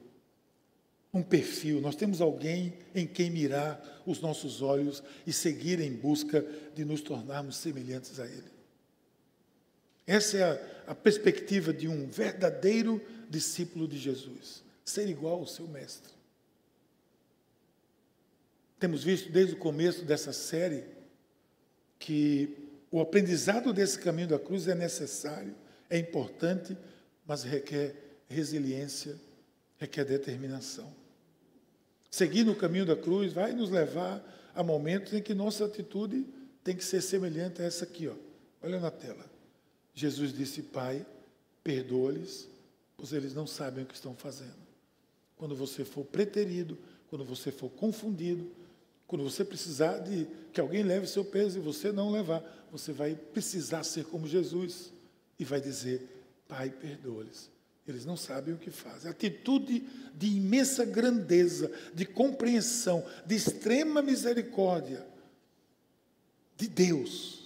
um 1.12 1.22
perfil, 1.22 1.80
nós 1.80 1.94
temos 1.94 2.20
alguém 2.20 2.74
em 2.94 3.06
quem 3.06 3.30
mirar 3.30 4.02
os 4.06 4.20
nossos 4.20 4.62
olhos 4.62 5.02
e 5.26 5.32
seguir 5.32 5.80
em 5.80 5.92
busca 5.92 6.44
de 6.74 6.84
nos 6.84 7.00
tornarmos 7.00 7.56
semelhantes 7.56 8.18
a 8.18 8.26
Ele. 8.26 8.50
Essa 10.06 10.36
é 10.38 10.42
a, 10.42 10.92
a 10.92 10.94
perspectiva 10.94 11.72
de 11.72 11.86
um 11.86 12.08
verdadeiro 12.08 13.00
discípulo 13.28 13.86
de 13.86 13.98
Jesus, 13.98 14.62
ser 14.84 15.08
igual 15.08 15.40
ao 15.40 15.46
seu 15.46 15.68
Mestre. 15.68 16.12
Temos 18.80 19.04
visto 19.04 19.30
desde 19.30 19.54
o 19.54 19.58
começo 19.58 20.04
dessa 20.04 20.32
série 20.32 20.84
que 22.00 22.68
o 22.90 23.00
aprendizado 23.00 23.72
desse 23.72 23.98
caminho 23.98 24.26
da 24.26 24.38
cruz 24.38 24.66
é 24.66 24.74
necessário, 24.74 25.54
é 25.88 25.98
importante, 25.98 26.76
mas 27.24 27.44
requer 27.44 27.94
resiliência, 28.32 29.16
requer 29.78 30.04
determinação. 30.04 30.92
Seguir 32.10 32.44
no 32.44 32.54
caminho 32.54 32.86
da 32.86 32.96
cruz 32.96 33.32
vai 33.32 33.52
nos 33.52 33.70
levar 33.70 34.22
a 34.54 34.62
momentos 34.62 35.12
em 35.14 35.22
que 35.22 35.34
nossa 35.34 35.64
atitude 35.64 36.26
tem 36.62 36.76
que 36.76 36.84
ser 36.84 37.00
semelhante 37.00 37.62
a 37.62 37.64
essa 37.64 37.84
aqui, 37.84 38.08
ó, 38.08 38.14
Olha 38.62 38.78
na 38.78 38.90
tela. 38.90 39.24
Jesus 39.94 40.32
disse: 40.32 40.62
Pai, 40.62 41.04
perdoa-lhes, 41.64 42.48
pois 42.96 43.12
eles 43.12 43.34
não 43.34 43.46
sabem 43.46 43.82
o 43.82 43.86
que 43.86 43.94
estão 43.94 44.14
fazendo. 44.14 44.62
Quando 45.36 45.56
você 45.56 45.84
for 45.84 46.04
preterido, 46.04 46.78
quando 47.08 47.24
você 47.24 47.50
for 47.50 47.68
confundido, 47.70 48.48
quando 49.06 49.24
você 49.24 49.44
precisar 49.44 49.98
de 49.98 50.26
que 50.52 50.60
alguém 50.60 50.82
leve 50.82 51.06
seu 51.06 51.24
peso 51.24 51.58
e 51.58 51.60
você 51.60 51.90
não 51.90 52.10
levar, 52.10 52.42
você 52.70 52.92
vai 52.92 53.14
precisar 53.14 53.82
ser 53.82 54.04
como 54.04 54.28
Jesus 54.28 54.92
e 55.38 55.44
vai 55.44 55.60
dizer: 55.60 56.08
Pai, 56.46 56.70
perdoa-lhes. 56.70 57.50
Eles 57.86 58.04
não 58.04 58.16
sabem 58.16 58.54
o 58.54 58.58
que 58.58 58.70
fazem. 58.70 59.10
Atitude 59.10 59.80
de 60.14 60.26
imensa 60.28 60.84
grandeza, 60.84 61.70
de 61.92 62.06
compreensão, 62.06 63.04
de 63.26 63.34
extrema 63.34 64.00
misericórdia 64.00 65.04
de 66.56 66.68
Deus 66.68 67.42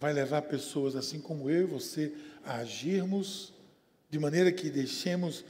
vai 0.00 0.14
levar 0.14 0.42
pessoas 0.42 0.96
assim 0.96 1.20
como 1.20 1.50
eu 1.50 1.62
e 1.62 1.66
você 1.66 2.14
a 2.42 2.56
agirmos 2.56 3.52
de 4.08 4.18
maneira 4.18 4.50
que 4.50 4.70
deixemos 4.70 5.44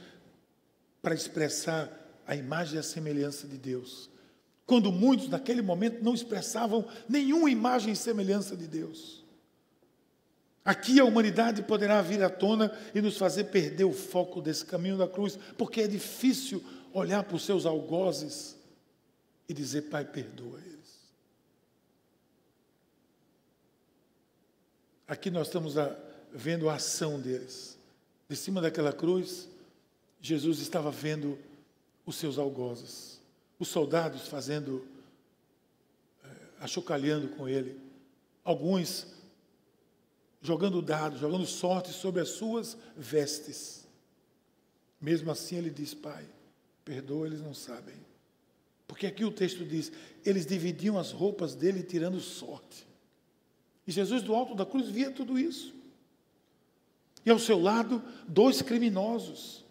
para 1.01 1.15
expressar 1.15 1.89
a 2.27 2.35
imagem 2.35 2.75
e 2.75 2.79
a 2.79 2.83
semelhança 2.83 3.47
de 3.47 3.57
Deus. 3.57 4.09
Quando 4.65 4.91
muitos 4.91 5.29
naquele 5.29 5.61
momento 5.61 6.03
não 6.03 6.13
expressavam 6.13 6.85
nenhuma 7.07 7.49
imagem 7.49 7.93
e 7.93 7.95
semelhança 7.95 8.55
de 8.57 8.67
Deus. 8.67 9.20
Aqui 10.63 10.99
a 10.99 11.05
humanidade 11.05 11.63
poderá 11.63 12.01
vir 12.01 12.23
à 12.23 12.29
tona 12.29 12.71
e 12.93 13.01
nos 13.01 13.17
fazer 13.17 13.45
perder 13.45 13.83
o 13.83 13.93
foco 13.93 14.39
desse 14.41 14.63
caminho 14.63 14.97
da 14.97 15.07
cruz, 15.07 15.37
porque 15.57 15.81
é 15.81 15.87
difícil 15.87 16.63
olhar 16.93 17.23
para 17.23 17.35
os 17.35 17.43
seus 17.43 17.65
algozes 17.65 18.55
e 19.49 19.53
dizer: 19.53 19.83
Pai, 19.83 20.05
perdoa 20.05 20.59
eles. 20.59 20.71
Aqui 25.07 25.31
nós 25.31 25.47
estamos 25.47 25.73
vendo 26.31 26.69
a 26.69 26.75
ação 26.75 27.19
deles. 27.19 27.77
De 28.29 28.35
cima 28.35 28.61
daquela 28.61 28.93
cruz, 28.93 29.49
Jesus 30.21 30.59
estava 30.59 30.91
vendo 30.91 31.37
os 32.05 32.15
seus 32.15 32.37
algozes, 32.37 33.19
os 33.59 33.67
soldados 33.67 34.27
fazendo, 34.27 34.87
é, 36.23 36.27
achocalhando 36.61 37.27
com 37.29 37.49
ele, 37.49 37.79
alguns 38.43 39.07
jogando 40.41 40.81
dados, 40.81 41.19
jogando 41.19 41.45
sorte 41.45 41.91
sobre 41.91 42.21
as 42.21 42.29
suas 42.29 42.77
vestes. 42.97 43.87
Mesmo 44.99 45.31
assim, 45.31 45.57
ele 45.57 45.69
diz: 45.69 45.93
Pai, 45.93 46.25
perdoa, 46.83 47.27
eles 47.27 47.41
não 47.41 47.53
sabem. 47.53 47.95
Porque 48.87 49.07
aqui 49.07 49.23
o 49.23 49.31
texto 49.31 49.65
diz: 49.65 49.91
eles 50.25 50.45
dividiam 50.45 50.97
as 50.97 51.11
roupas 51.11 51.55
dele 51.55 51.83
tirando 51.83 52.19
sorte. 52.19 52.87
E 53.85 53.91
Jesus, 53.91 54.21
do 54.21 54.35
alto 54.35 54.55
da 54.55 54.65
cruz, 54.65 54.89
via 54.89 55.11
tudo 55.11 55.39
isso. 55.39 55.73
E 57.25 57.29
ao 57.29 57.39
seu 57.39 57.59
lado, 57.59 58.01
dois 58.27 58.61
criminosos 58.61 59.61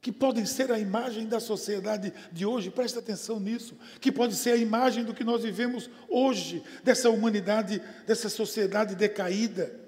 que 0.00 0.12
podem 0.12 0.46
ser 0.46 0.70
a 0.70 0.78
imagem 0.78 1.26
da 1.26 1.40
sociedade 1.40 2.12
de 2.30 2.46
hoje, 2.46 2.70
presta 2.70 3.00
atenção 3.00 3.40
nisso, 3.40 3.76
que 4.00 4.12
pode 4.12 4.36
ser 4.36 4.50
a 4.50 4.56
imagem 4.56 5.02
do 5.02 5.12
que 5.12 5.24
nós 5.24 5.42
vivemos 5.42 5.90
hoje, 6.08 6.62
dessa 6.84 7.10
humanidade, 7.10 7.82
dessa 8.06 8.28
sociedade 8.28 8.94
decaída. 8.94 9.85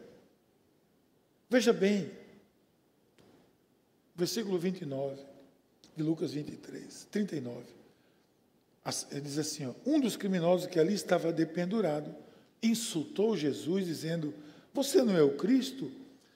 Veja 1.50 1.72
bem, 1.72 2.10
versículo 4.14 4.58
29 4.58 5.22
de 5.96 6.02
Lucas 6.02 6.32
23, 6.32 7.08
39. 7.10 7.64
Ele 9.10 9.20
diz 9.20 9.38
assim: 9.38 9.66
ó, 9.66 9.74
um 9.86 10.00
dos 10.00 10.16
criminosos 10.16 10.66
que 10.66 10.78
ali 10.78 10.94
estava 10.94 11.32
dependurado 11.32 12.14
insultou 12.62 13.36
Jesus, 13.36 13.86
dizendo: 13.86 14.34
Você 14.74 15.02
não 15.02 15.16
é 15.16 15.22
o 15.22 15.36
Cristo? 15.36 15.90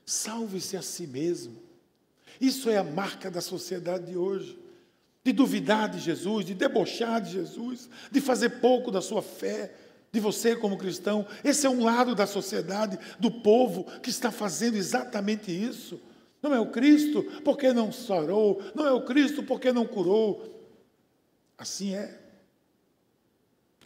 Salve-se 0.04 0.76
a 0.76 0.82
si 0.82 1.06
mesmo. 1.06 1.56
Isso 2.40 2.68
é 2.68 2.76
a 2.76 2.84
marca 2.84 3.30
da 3.30 3.40
sociedade 3.40 4.06
de 4.06 4.16
hoje. 4.16 4.58
De 5.24 5.32
duvidar 5.32 5.88
de 5.88 6.00
Jesus, 6.00 6.44
de 6.44 6.52
debochar 6.52 7.20
de 7.20 7.30
Jesus, 7.30 7.88
de 8.10 8.20
fazer 8.20 8.60
pouco 8.60 8.90
da 8.90 9.00
sua 9.00 9.22
fé, 9.22 9.72
de 10.12 10.20
você 10.20 10.54
como 10.54 10.76
cristão. 10.76 11.26
Esse 11.42 11.66
é 11.66 11.70
um 11.70 11.82
lado 11.82 12.14
da 12.14 12.26
sociedade, 12.26 12.98
do 13.18 13.30
povo, 13.30 13.84
que 14.00 14.10
está 14.10 14.30
fazendo 14.30 14.76
exatamente 14.76 15.50
isso. 15.50 15.98
Não 16.42 16.52
é 16.54 16.60
o 16.60 16.70
Cristo 16.70 17.22
porque 17.42 17.72
não 17.72 17.90
sarou, 17.90 18.62
não 18.74 18.86
é 18.86 18.92
o 18.92 19.04
Cristo 19.04 19.42
porque 19.42 19.72
não 19.72 19.86
curou. 19.86 20.70
Assim 21.56 21.94
é. 21.94 22.20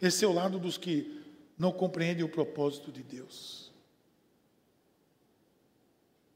Esse 0.01 0.25
é 0.25 0.27
o 0.27 0.33
lado 0.33 0.59
dos 0.59 0.77
que 0.77 1.23
não 1.57 1.71
compreendem 1.71 2.25
o 2.25 2.29
propósito 2.29 2.91
de 2.91 3.01
Deus. 3.01 3.71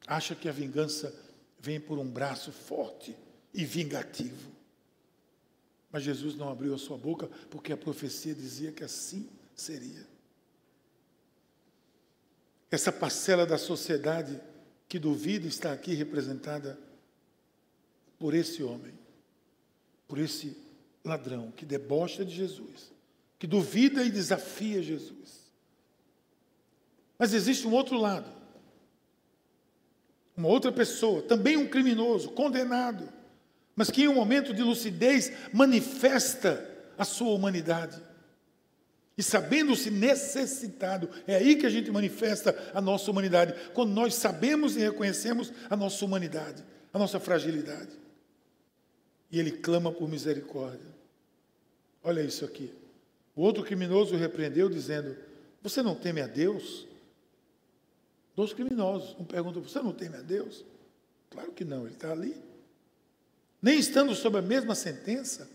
Acha 0.08 0.34
que 0.34 0.48
a 0.48 0.54
vingança 0.54 1.14
vem 1.60 1.80
por 1.80 2.00
um 2.00 2.10
braço 2.10 2.52
forte 2.52 3.16
e 3.54 3.66
vingativo. 3.66 4.52
Mas 5.92 6.04
Jesus 6.04 6.36
não 6.36 6.50
abriu 6.50 6.74
a 6.74 6.78
sua 6.78 6.98
boca 6.98 7.30
porque 7.50 7.74
a 7.74 7.78
profecia 7.78 8.34
dizia 8.34 8.72
que 8.72 8.84
assim 8.84 9.30
seria. 9.62 10.08
Essa 12.70 12.92
parcela 12.92 13.46
da 13.46 13.58
sociedade 13.58 14.40
que 14.88 14.98
duvida 15.00 15.48
está 15.48 15.72
aqui 15.72 15.94
representada 15.94 16.80
por 18.18 18.34
esse 18.34 18.64
homem, 18.64 18.94
por 20.08 20.18
esse 20.18 20.58
ladrão 21.04 21.52
que 21.52 21.66
debocha 21.66 22.24
de 22.24 22.34
Jesus, 22.34 22.92
que 23.40 23.48
duvida 23.48 24.04
e 24.04 24.12
desafia 24.12 24.82
Jesus. 24.82 25.52
Mas 27.18 27.34
existe 27.34 27.68
um 27.68 27.74
outro 27.74 27.98
lado 27.98 28.42
uma 30.36 30.50
outra 30.50 30.72
pessoa, 30.72 31.22
também 31.22 31.56
um 31.56 31.68
criminoso, 31.68 32.32
condenado, 32.32 33.08
mas 33.76 33.92
que 33.92 34.04
em 34.04 34.08
um 34.08 34.16
momento 34.16 34.54
de 34.54 34.64
lucidez 34.64 35.32
manifesta 35.54 36.68
a 36.98 37.06
sua 37.06 37.30
humanidade. 37.30 38.02
E 39.22 39.24
sabendo-se 39.24 39.92
necessitado, 39.92 41.08
é 41.28 41.36
aí 41.36 41.56
que 41.56 41.68
a 41.68 41.70
gente 41.70 41.92
manifesta 41.92 42.58
a 42.74 42.82
nossa 42.82 43.12
humanidade, 43.12 43.54
quando 43.72 43.92
nós 43.92 44.16
sabemos 44.16 44.76
e 44.76 44.80
reconhecemos 44.80 45.54
a 45.70 45.76
nossa 45.76 46.04
humanidade, 46.04 46.64
a 46.92 46.98
nossa 46.98 47.20
fragilidade. 47.20 47.92
E 49.32 49.40
ele 49.40 49.52
clama 49.52 49.92
por 49.92 50.10
misericórdia. 50.10 50.90
Olha 52.04 52.22
isso 52.22 52.44
aqui. 52.44 52.74
O 53.36 53.44
outro 53.44 53.64
criminoso 53.64 54.16
o 54.16 54.18
repreendeu, 54.18 54.68
dizendo: 54.68 55.16
Você 55.62 55.84
não 55.84 55.94
teme 55.94 56.22
a 56.22 56.26
Deus? 56.26 56.88
Dois 58.36 58.54
criminosos. 58.54 59.16
Um 59.20 59.24
pergunta: 59.24 59.60
Você 59.60 59.78
não 59.84 59.94
teme 59.94 60.16
a 60.16 60.22
Deus? 60.22 60.66
Claro 61.30 61.52
que 61.52 61.64
não, 61.64 61.86
ele 61.86 61.94
está 61.94 62.12
ali. 62.12 62.36
Nem 63.62 63.78
estando 63.78 64.16
sob 64.16 64.40
a 64.40 64.42
mesma 64.42 64.74
sentença, 64.74 65.48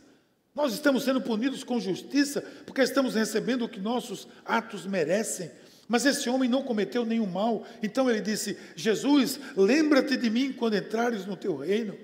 nós 0.57 0.73
estamos 0.73 1.05
sendo 1.05 1.21
punidos 1.21 1.63
com 1.63 1.79
justiça, 1.79 2.41
porque 2.65 2.81
estamos 2.81 3.15
recebendo 3.15 3.65
o 3.65 3.69
que 3.69 3.79
nossos 3.79 4.27
atos 4.45 4.87
merecem. 4.87 5.51
Mas 5.87 6.05
esse 6.05 6.29
homem 6.29 6.51
não 6.51 6.65
cometeu 6.65 7.05
nenhum 7.05 7.27
mal. 7.27 7.65
Então 7.81 8.11
ele 8.11 8.21
disse: 8.21 8.59
Jesus, 8.75 9.39
lembra-te 9.57 10.17
de 10.17 10.29
mim 10.29 10.53
quando 10.53 10.77
entrares 10.77 11.25
no 11.25 11.37
teu 11.37 11.55
reino. 11.55 11.97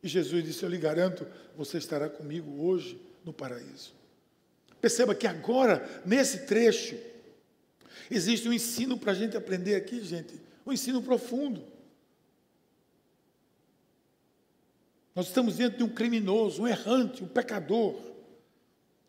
E 0.00 0.06
Jesus 0.06 0.44
disse: 0.44 0.62
Eu 0.62 0.68
lhe 0.68 0.78
garanto, 0.78 1.26
você 1.56 1.78
estará 1.78 2.08
comigo 2.08 2.62
hoje 2.62 3.00
no 3.24 3.32
paraíso. 3.32 3.92
Perceba 4.80 5.14
que 5.14 5.26
agora, 5.26 5.84
nesse 6.04 6.46
trecho, 6.46 6.94
Existe 8.10 8.48
um 8.48 8.52
ensino 8.52 8.96
para 8.96 9.12
a 9.12 9.14
gente 9.14 9.36
aprender 9.36 9.74
aqui, 9.74 10.02
gente, 10.02 10.34
um 10.64 10.72
ensino 10.72 11.02
profundo. 11.02 11.64
Nós 15.16 15.28
estamos 15.28 15.56
diante 15.56 15.78
de 15.78 15.82
um 15.82 15.88
criminoso, 15.88 16.60
um 16.60 16.68
errante, 16.68 17.24
um 17.24 17.26
pecador, 17.26 17.98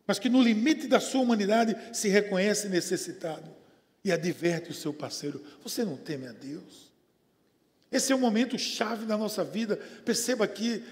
mas 0.06 0.18
que 0.18 0.30
no 0.30 0.40
limite 0.40 0.86
da 0.88 0.98
sua 0.98 1.20
humanidade 1.20 1.76
se 1.92 2.08
reconhece 2.08 2.66
necessitado 2.70 3.50
e 4.02 4.10
adverte 4.10 4.70
o 4.70 4.74
seu 4.74 4.94
parceiro: 4.94 5.44
Você 5.62 5.84
não 5.84 5.98
teme 5.98 6.26
a 6.26 6.32
Deus? 6.32 6.90
Esse 7.92 8.10
é 8.10 8.14
o 8.14 8.18
momento 8.18 8.58
chave 8.58 9.04
da 9.04 9.18
nossa 9.18 9.44
vida. 9.44 9.76
Perceba 10.02 10.46
aqui, 10.46 10.82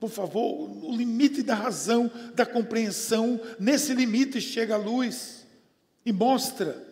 por 0.00 0.08
favor, 0.08 0.70
o 0.86 0.96
limite 0.96 1.42
da 1.42 1.54
razão, 1.54 2.10
da 2.34 2.46
compreensão, 2.46 3.38
nesse 3.60 3.92
limite 3.92 4.40
chega 4.40 4.74
a 4.74 4.78
luz 4.78 5.46
e 6.04 6.12
mostra 6.12 6.82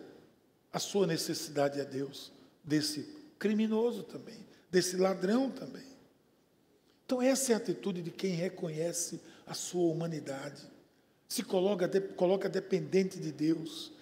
a 0.71 0.79
sua 0.79 1.07
necessidade 1.07 1.81
a 1.81 1.85
Deus, 1.85 2.31
desse 2.63 3.09
criminoso 3.39 4.03
também, 4.03 4.47
desse 4.71 4.99
ladrão 4.99 5.49
também. 5.49 5.94
Então, 7.05 7.21
essa 7.21 7.53
é 7.53 7.55
a 7.55 7.59
atitude 7.59 8.03
de 8.03 8.11
quem 8.11 8.33
reconhece 8.33 9.21
a 9.47 9.53
sua 9.55 9.93
humanidade, 9.93 10.63
se 11.29 11.43
coloca, 11.43 11.89
coloca 12.13 12.49
dependente 12.49 13.19
de 13.19 13.31
Deus. 13.31 13.93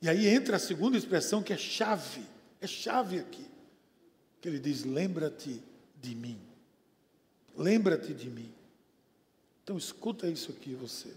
E 0.00 0.08
aí 0.08 0.26
entra 0.26 0.56
a 0.56 0.58
segunda 0.58 0.96
expressão 0.96 1.42
que 1.42 1.52
é 1.52 1.58
chave, 1.58 2.22
é 2.60 2.66
chave 2.66 3.18
aqui, 3.18 3.46
que 4.40 4.48
ele 4.48 4.58
diz: 4.58 4.84
lembra-te 4.84 5.62
de 6.00 6.14
mim. 6.14 6.40
Lembra-te 7.56 8.14
de 8.14 8.28
mim. 8.28 8.52
Então, 9.62 9.76
escuta 9.76 10.28
isso 10.28 10.52
aqui, 10.52 10.74
você. 10.74 11.12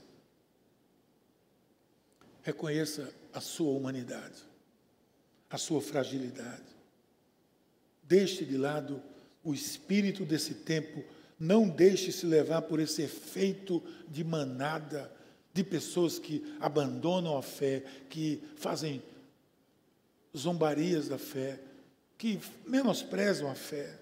Reconheça 2.41 3.13
a 3.33 3.41
sua 3.41 3.71
humanidade. 3.71 4.49
a 5.49 5.57
sua 5.57 5.81
fragilidade. 5.81 6.77
Deixe 8.03 8.45
de 8.45 8.57
lado 8.57 9.01
o 9.49 9.53
espírito 9.53 10.23
desse 10.23 10.53
tempo, 10.53 11.03
não 11.39 11.67
deixe 11.67 12.11
se 12.11 12.23
levar 12.23 12.61
por 12.61 12.79
esse 12.79 13.01
efeito 13.01 13.81
de 14.07 14.23
manada 14.23 15.11
de 15.51 15.63
pessoas 15.63 16.19
que 16.19 16.55
abandonam 16.59 17.35
a 17.35 17.41
fé, 17.41 17.83
que 18.11 18.43
fazem 18.57 19.01
zombarias 20.37 21.07
da 21.07 21.17
fé, 21.17 21.59
que 22.15 22.39
menosprezam 22.67 23.49
a 23.49 23.55
fé, 23.55 23.99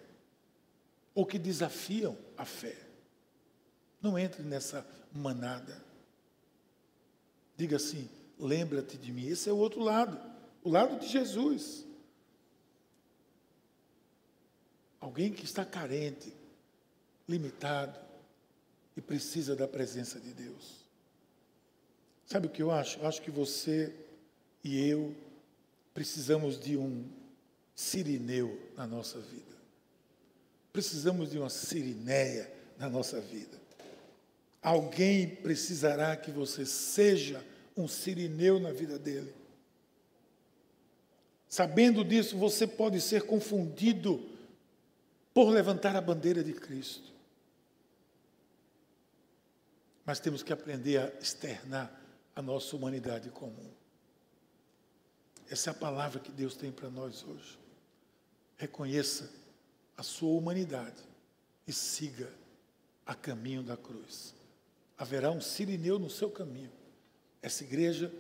ou 1.16 1.26
que 1.26 1.40
desafiam 1.40 2.18
a 2.36 2.44
fé. 2.44 2.76
Não 4.02 4.20
entre 4.20 4.44
nessa 4.44 4.86
manada. 5.14 5.82
Diga 7.56 7.78
assim: 7.78 8.10
lembra-te 8.38 8.98
de 8.98 9.14
mim. 9.14 9.28
Esse 9.28 9.50
é 9.50 9.54
o 9.54 9.58
outro 9.58 9.80
lado, 9.80 10.20
o 10.62 10.70
lado 10.70 11.00
de 11.00 11.08
Jesus. 11.08 11.87
Alguém 15.08 15.32
que 15.32 15.46
está 15.46 15.64
carente, 15.64 16.34
limitado 17.30 17.98
e 18.94 19.00
precisa 19.00 19.56
da 19.56 19.66
presença 19.66 20.20
de 20.20 20.34
Deus. 20.34 20.86
Sabe 22.26 22.48
o 22.48 22.50
que 22.50 22.62
eu 22.62 22.72
acho? 22.72 23.00
Eu 23.00 23.08
acho 23.08 23.22
que 23.22 23.32
você 23.32 23.96
e 24.62 24.86
eu 24.86 25.16
precisamos 25.94 26.60
de 26.60 26.76
um 26.76 27.06
sirineu 27.74 28.60
na 28.76 28.86
nossa 28.86 29.18
vida. 29.22 29.56
Precisamos 30.74 31.32
de 31.32 31.40
uma 31.40 31.50
sirineia 31.50 32.54
na 32.78 32.90
nossa 32.90 33.22
vida. 33.22 33.58
Alguém 34.62 35.38
precisará 35.38 36.18
que 36.18 36.32
você 36.32 36.66
seja 36.66 37.42
um 37.78 37.88
sirineu 37.88 38.60
na 38.60 38.74
vida 38.74 39.00
dele. 39.00 39.34
Sabendo 41.48 42.04
disso, 42.04 42.38
você 42.38 42.68
pode 42.68 43.00
ser 43.00 43.22
confundido 43.22 44.36
por 45.38 45.50
levantar 45.50 45.96
a 45.96 46.02
bandeira 46.02 46.44
de 46.44 46.52
Cristo. 46.52 47.14
Mas 50.04 50.20
temos 50.20 50.42
que 50.42 50.52
aprender 50.52 50.98
a 50.98 51.10
externar 51.22 51.96
a 52.36 52.42
nossa 52.42 52.76
humanidade 52.76 53.30
comum. 53.30 53.70
Essa 55.48 55.70
é 55.70 55.72
a 55.72 55.76
palavra 55.76 56.20
que 56.20 56.32
Deus 56.32 56.56
tem 56.56 56.72
para 56.72 56.90
nós 56.90 57.24
hoje. 57.24 57.60
Reconheça 58.58 59.30
a 59.96 60.02
sua 60.02 60.36
humanidade 60.36 61.04
e 61.68 61.72
siga 61.72 62.34
a 63.06 63.14
caminho 63.14 63.62
da 63.62 63.78
cruz. 63.78 64.34
Haverá 64.98 65.30
um 65.30 65.40
sirineu 65.40 66.00
no 66.00 66.10
seu 66.10 66.32
caminho. 66.32 66.72
Essa 67.44 67.64
igreja, 67.64 68.12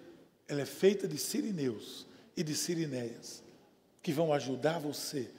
ela 0.47 0.61
é 0.61 0.67
feita 0.67 1.07
de 1.07 1.17
sirineus 1.17 2.05
e 2.35 2.43
de 2.43 2.53
sirineias 2.53 3.41
que 4.03 4.13
vão 4.13 4.31
ajudar 4.31 4.77
você 4.77 5.31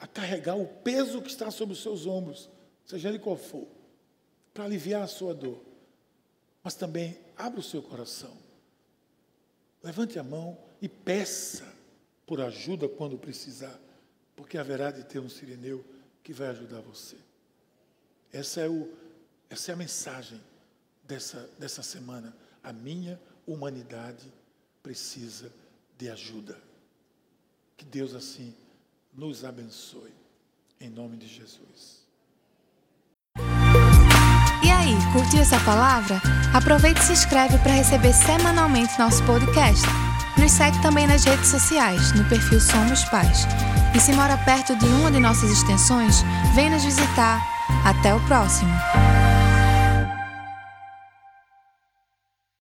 a 0.00 0.06
carregar 0.06 0.56
o 0.56 0.66
peso 0.66 1.20
que 1.20 1.28
está 1.28 1.50
sobre 1.50 1.74
os 1.74 1.82
seus 1.82 2.06
ombros, 2.06 2.48
seja 2.86 3.10
ele 3.10 3.18
qual 3.18 3.36
for, 3.36 3.68
para 4.54 4.64
aliviar 4.64 5.02
a 5.02 5.06
sua 5.06 5.34
dor. 5.34 5.62
Mas 6.64 6.74
também 6.74 7.18
abra 7.36 7.60
o 7.60 7.62
seu 7.62 7.82
coração. 7.82 8.34
Levante 9.82 10.18
a 10.18 10.22
mão 10.22 10.58
e 10.80 10.88
peça 10.88 11.70
por 12.26 12.40
ajuda 12.40 12.88
quando 12.88 13.18
precisar, 13.18 13.78
porque 14.34 14.56
haverá 14.56 14.90
de 14.90 15.04
ter 15.04 15.18
um 15.18 15.28
sirineu 15.28 15.84
que 16.22 16.32
vai 16.32 16.48
ajudar 16.48 16.80
você. 16.80 17.16
Essa 18.32 18.62
é, 18.62 18.68
o, 18.68 18.90
essa 19.50 19.72
é 19.72 19.74
a 19.74 19.76
mensagem 19.76 20.40
dessa, 21.04 21.48
dessa 21.58 21.82
semana. 21.82 22.34
A 22.62 22.72
minha 22.72 23.20
humanidade 23.46 24.32
precisa 24.82 25.52
de 25.98 26.08
ajuda. 26.08 26.58
Que 27.76 27.84
Deus 27.84 28.14
assim 28.14 28.54
nos 29.16 29.44
abençoe. 29.44 30.14
Em 30.80 30.88
nome 30.88 31.16
de 31.16 31.26
Jesus. 31.26 32.00
E 34.62 34.70
aí, 34.70 34.94
curtiu 35.12 35.40
essa 35.40 35.60
palavra? 35.60 36.20
Aproveite 36.54 37.00
e 37.00 37.04
se 37.04 37.12
inscreve 37.12 37.58
para 37.58 37.72
receber 37.72 38.12
semanalmente 38.12 38.98
nosso 38.98 39.22
podcast. 39.24 39.84
Nos 40.38 40.52
segue 40.52 40.80
também 40.80 41.06
nas 41.06 41.24
redes 41.24 41.48
sociais, 41.48 42.12
no 42.12 42.26
perfil 42.28 42.60
Somos 42.60 43.04
Pais. 43.04 43.46
E 43.94 44.00
se 44.00 44.12
mora 44.12 44.38
perto 44.38 44.74
de 44.76 44.86
uma 44.86 45.10
de 45.10 45.20
nossas 45.20 45.50
extensões, 45.50 46.22
vem 46.54 46.70
nos 46.70 46.84
visitar. 46.84 47.40
Até 47.84 48.14
o 48.14 48.20
próximo! 48.26 48.89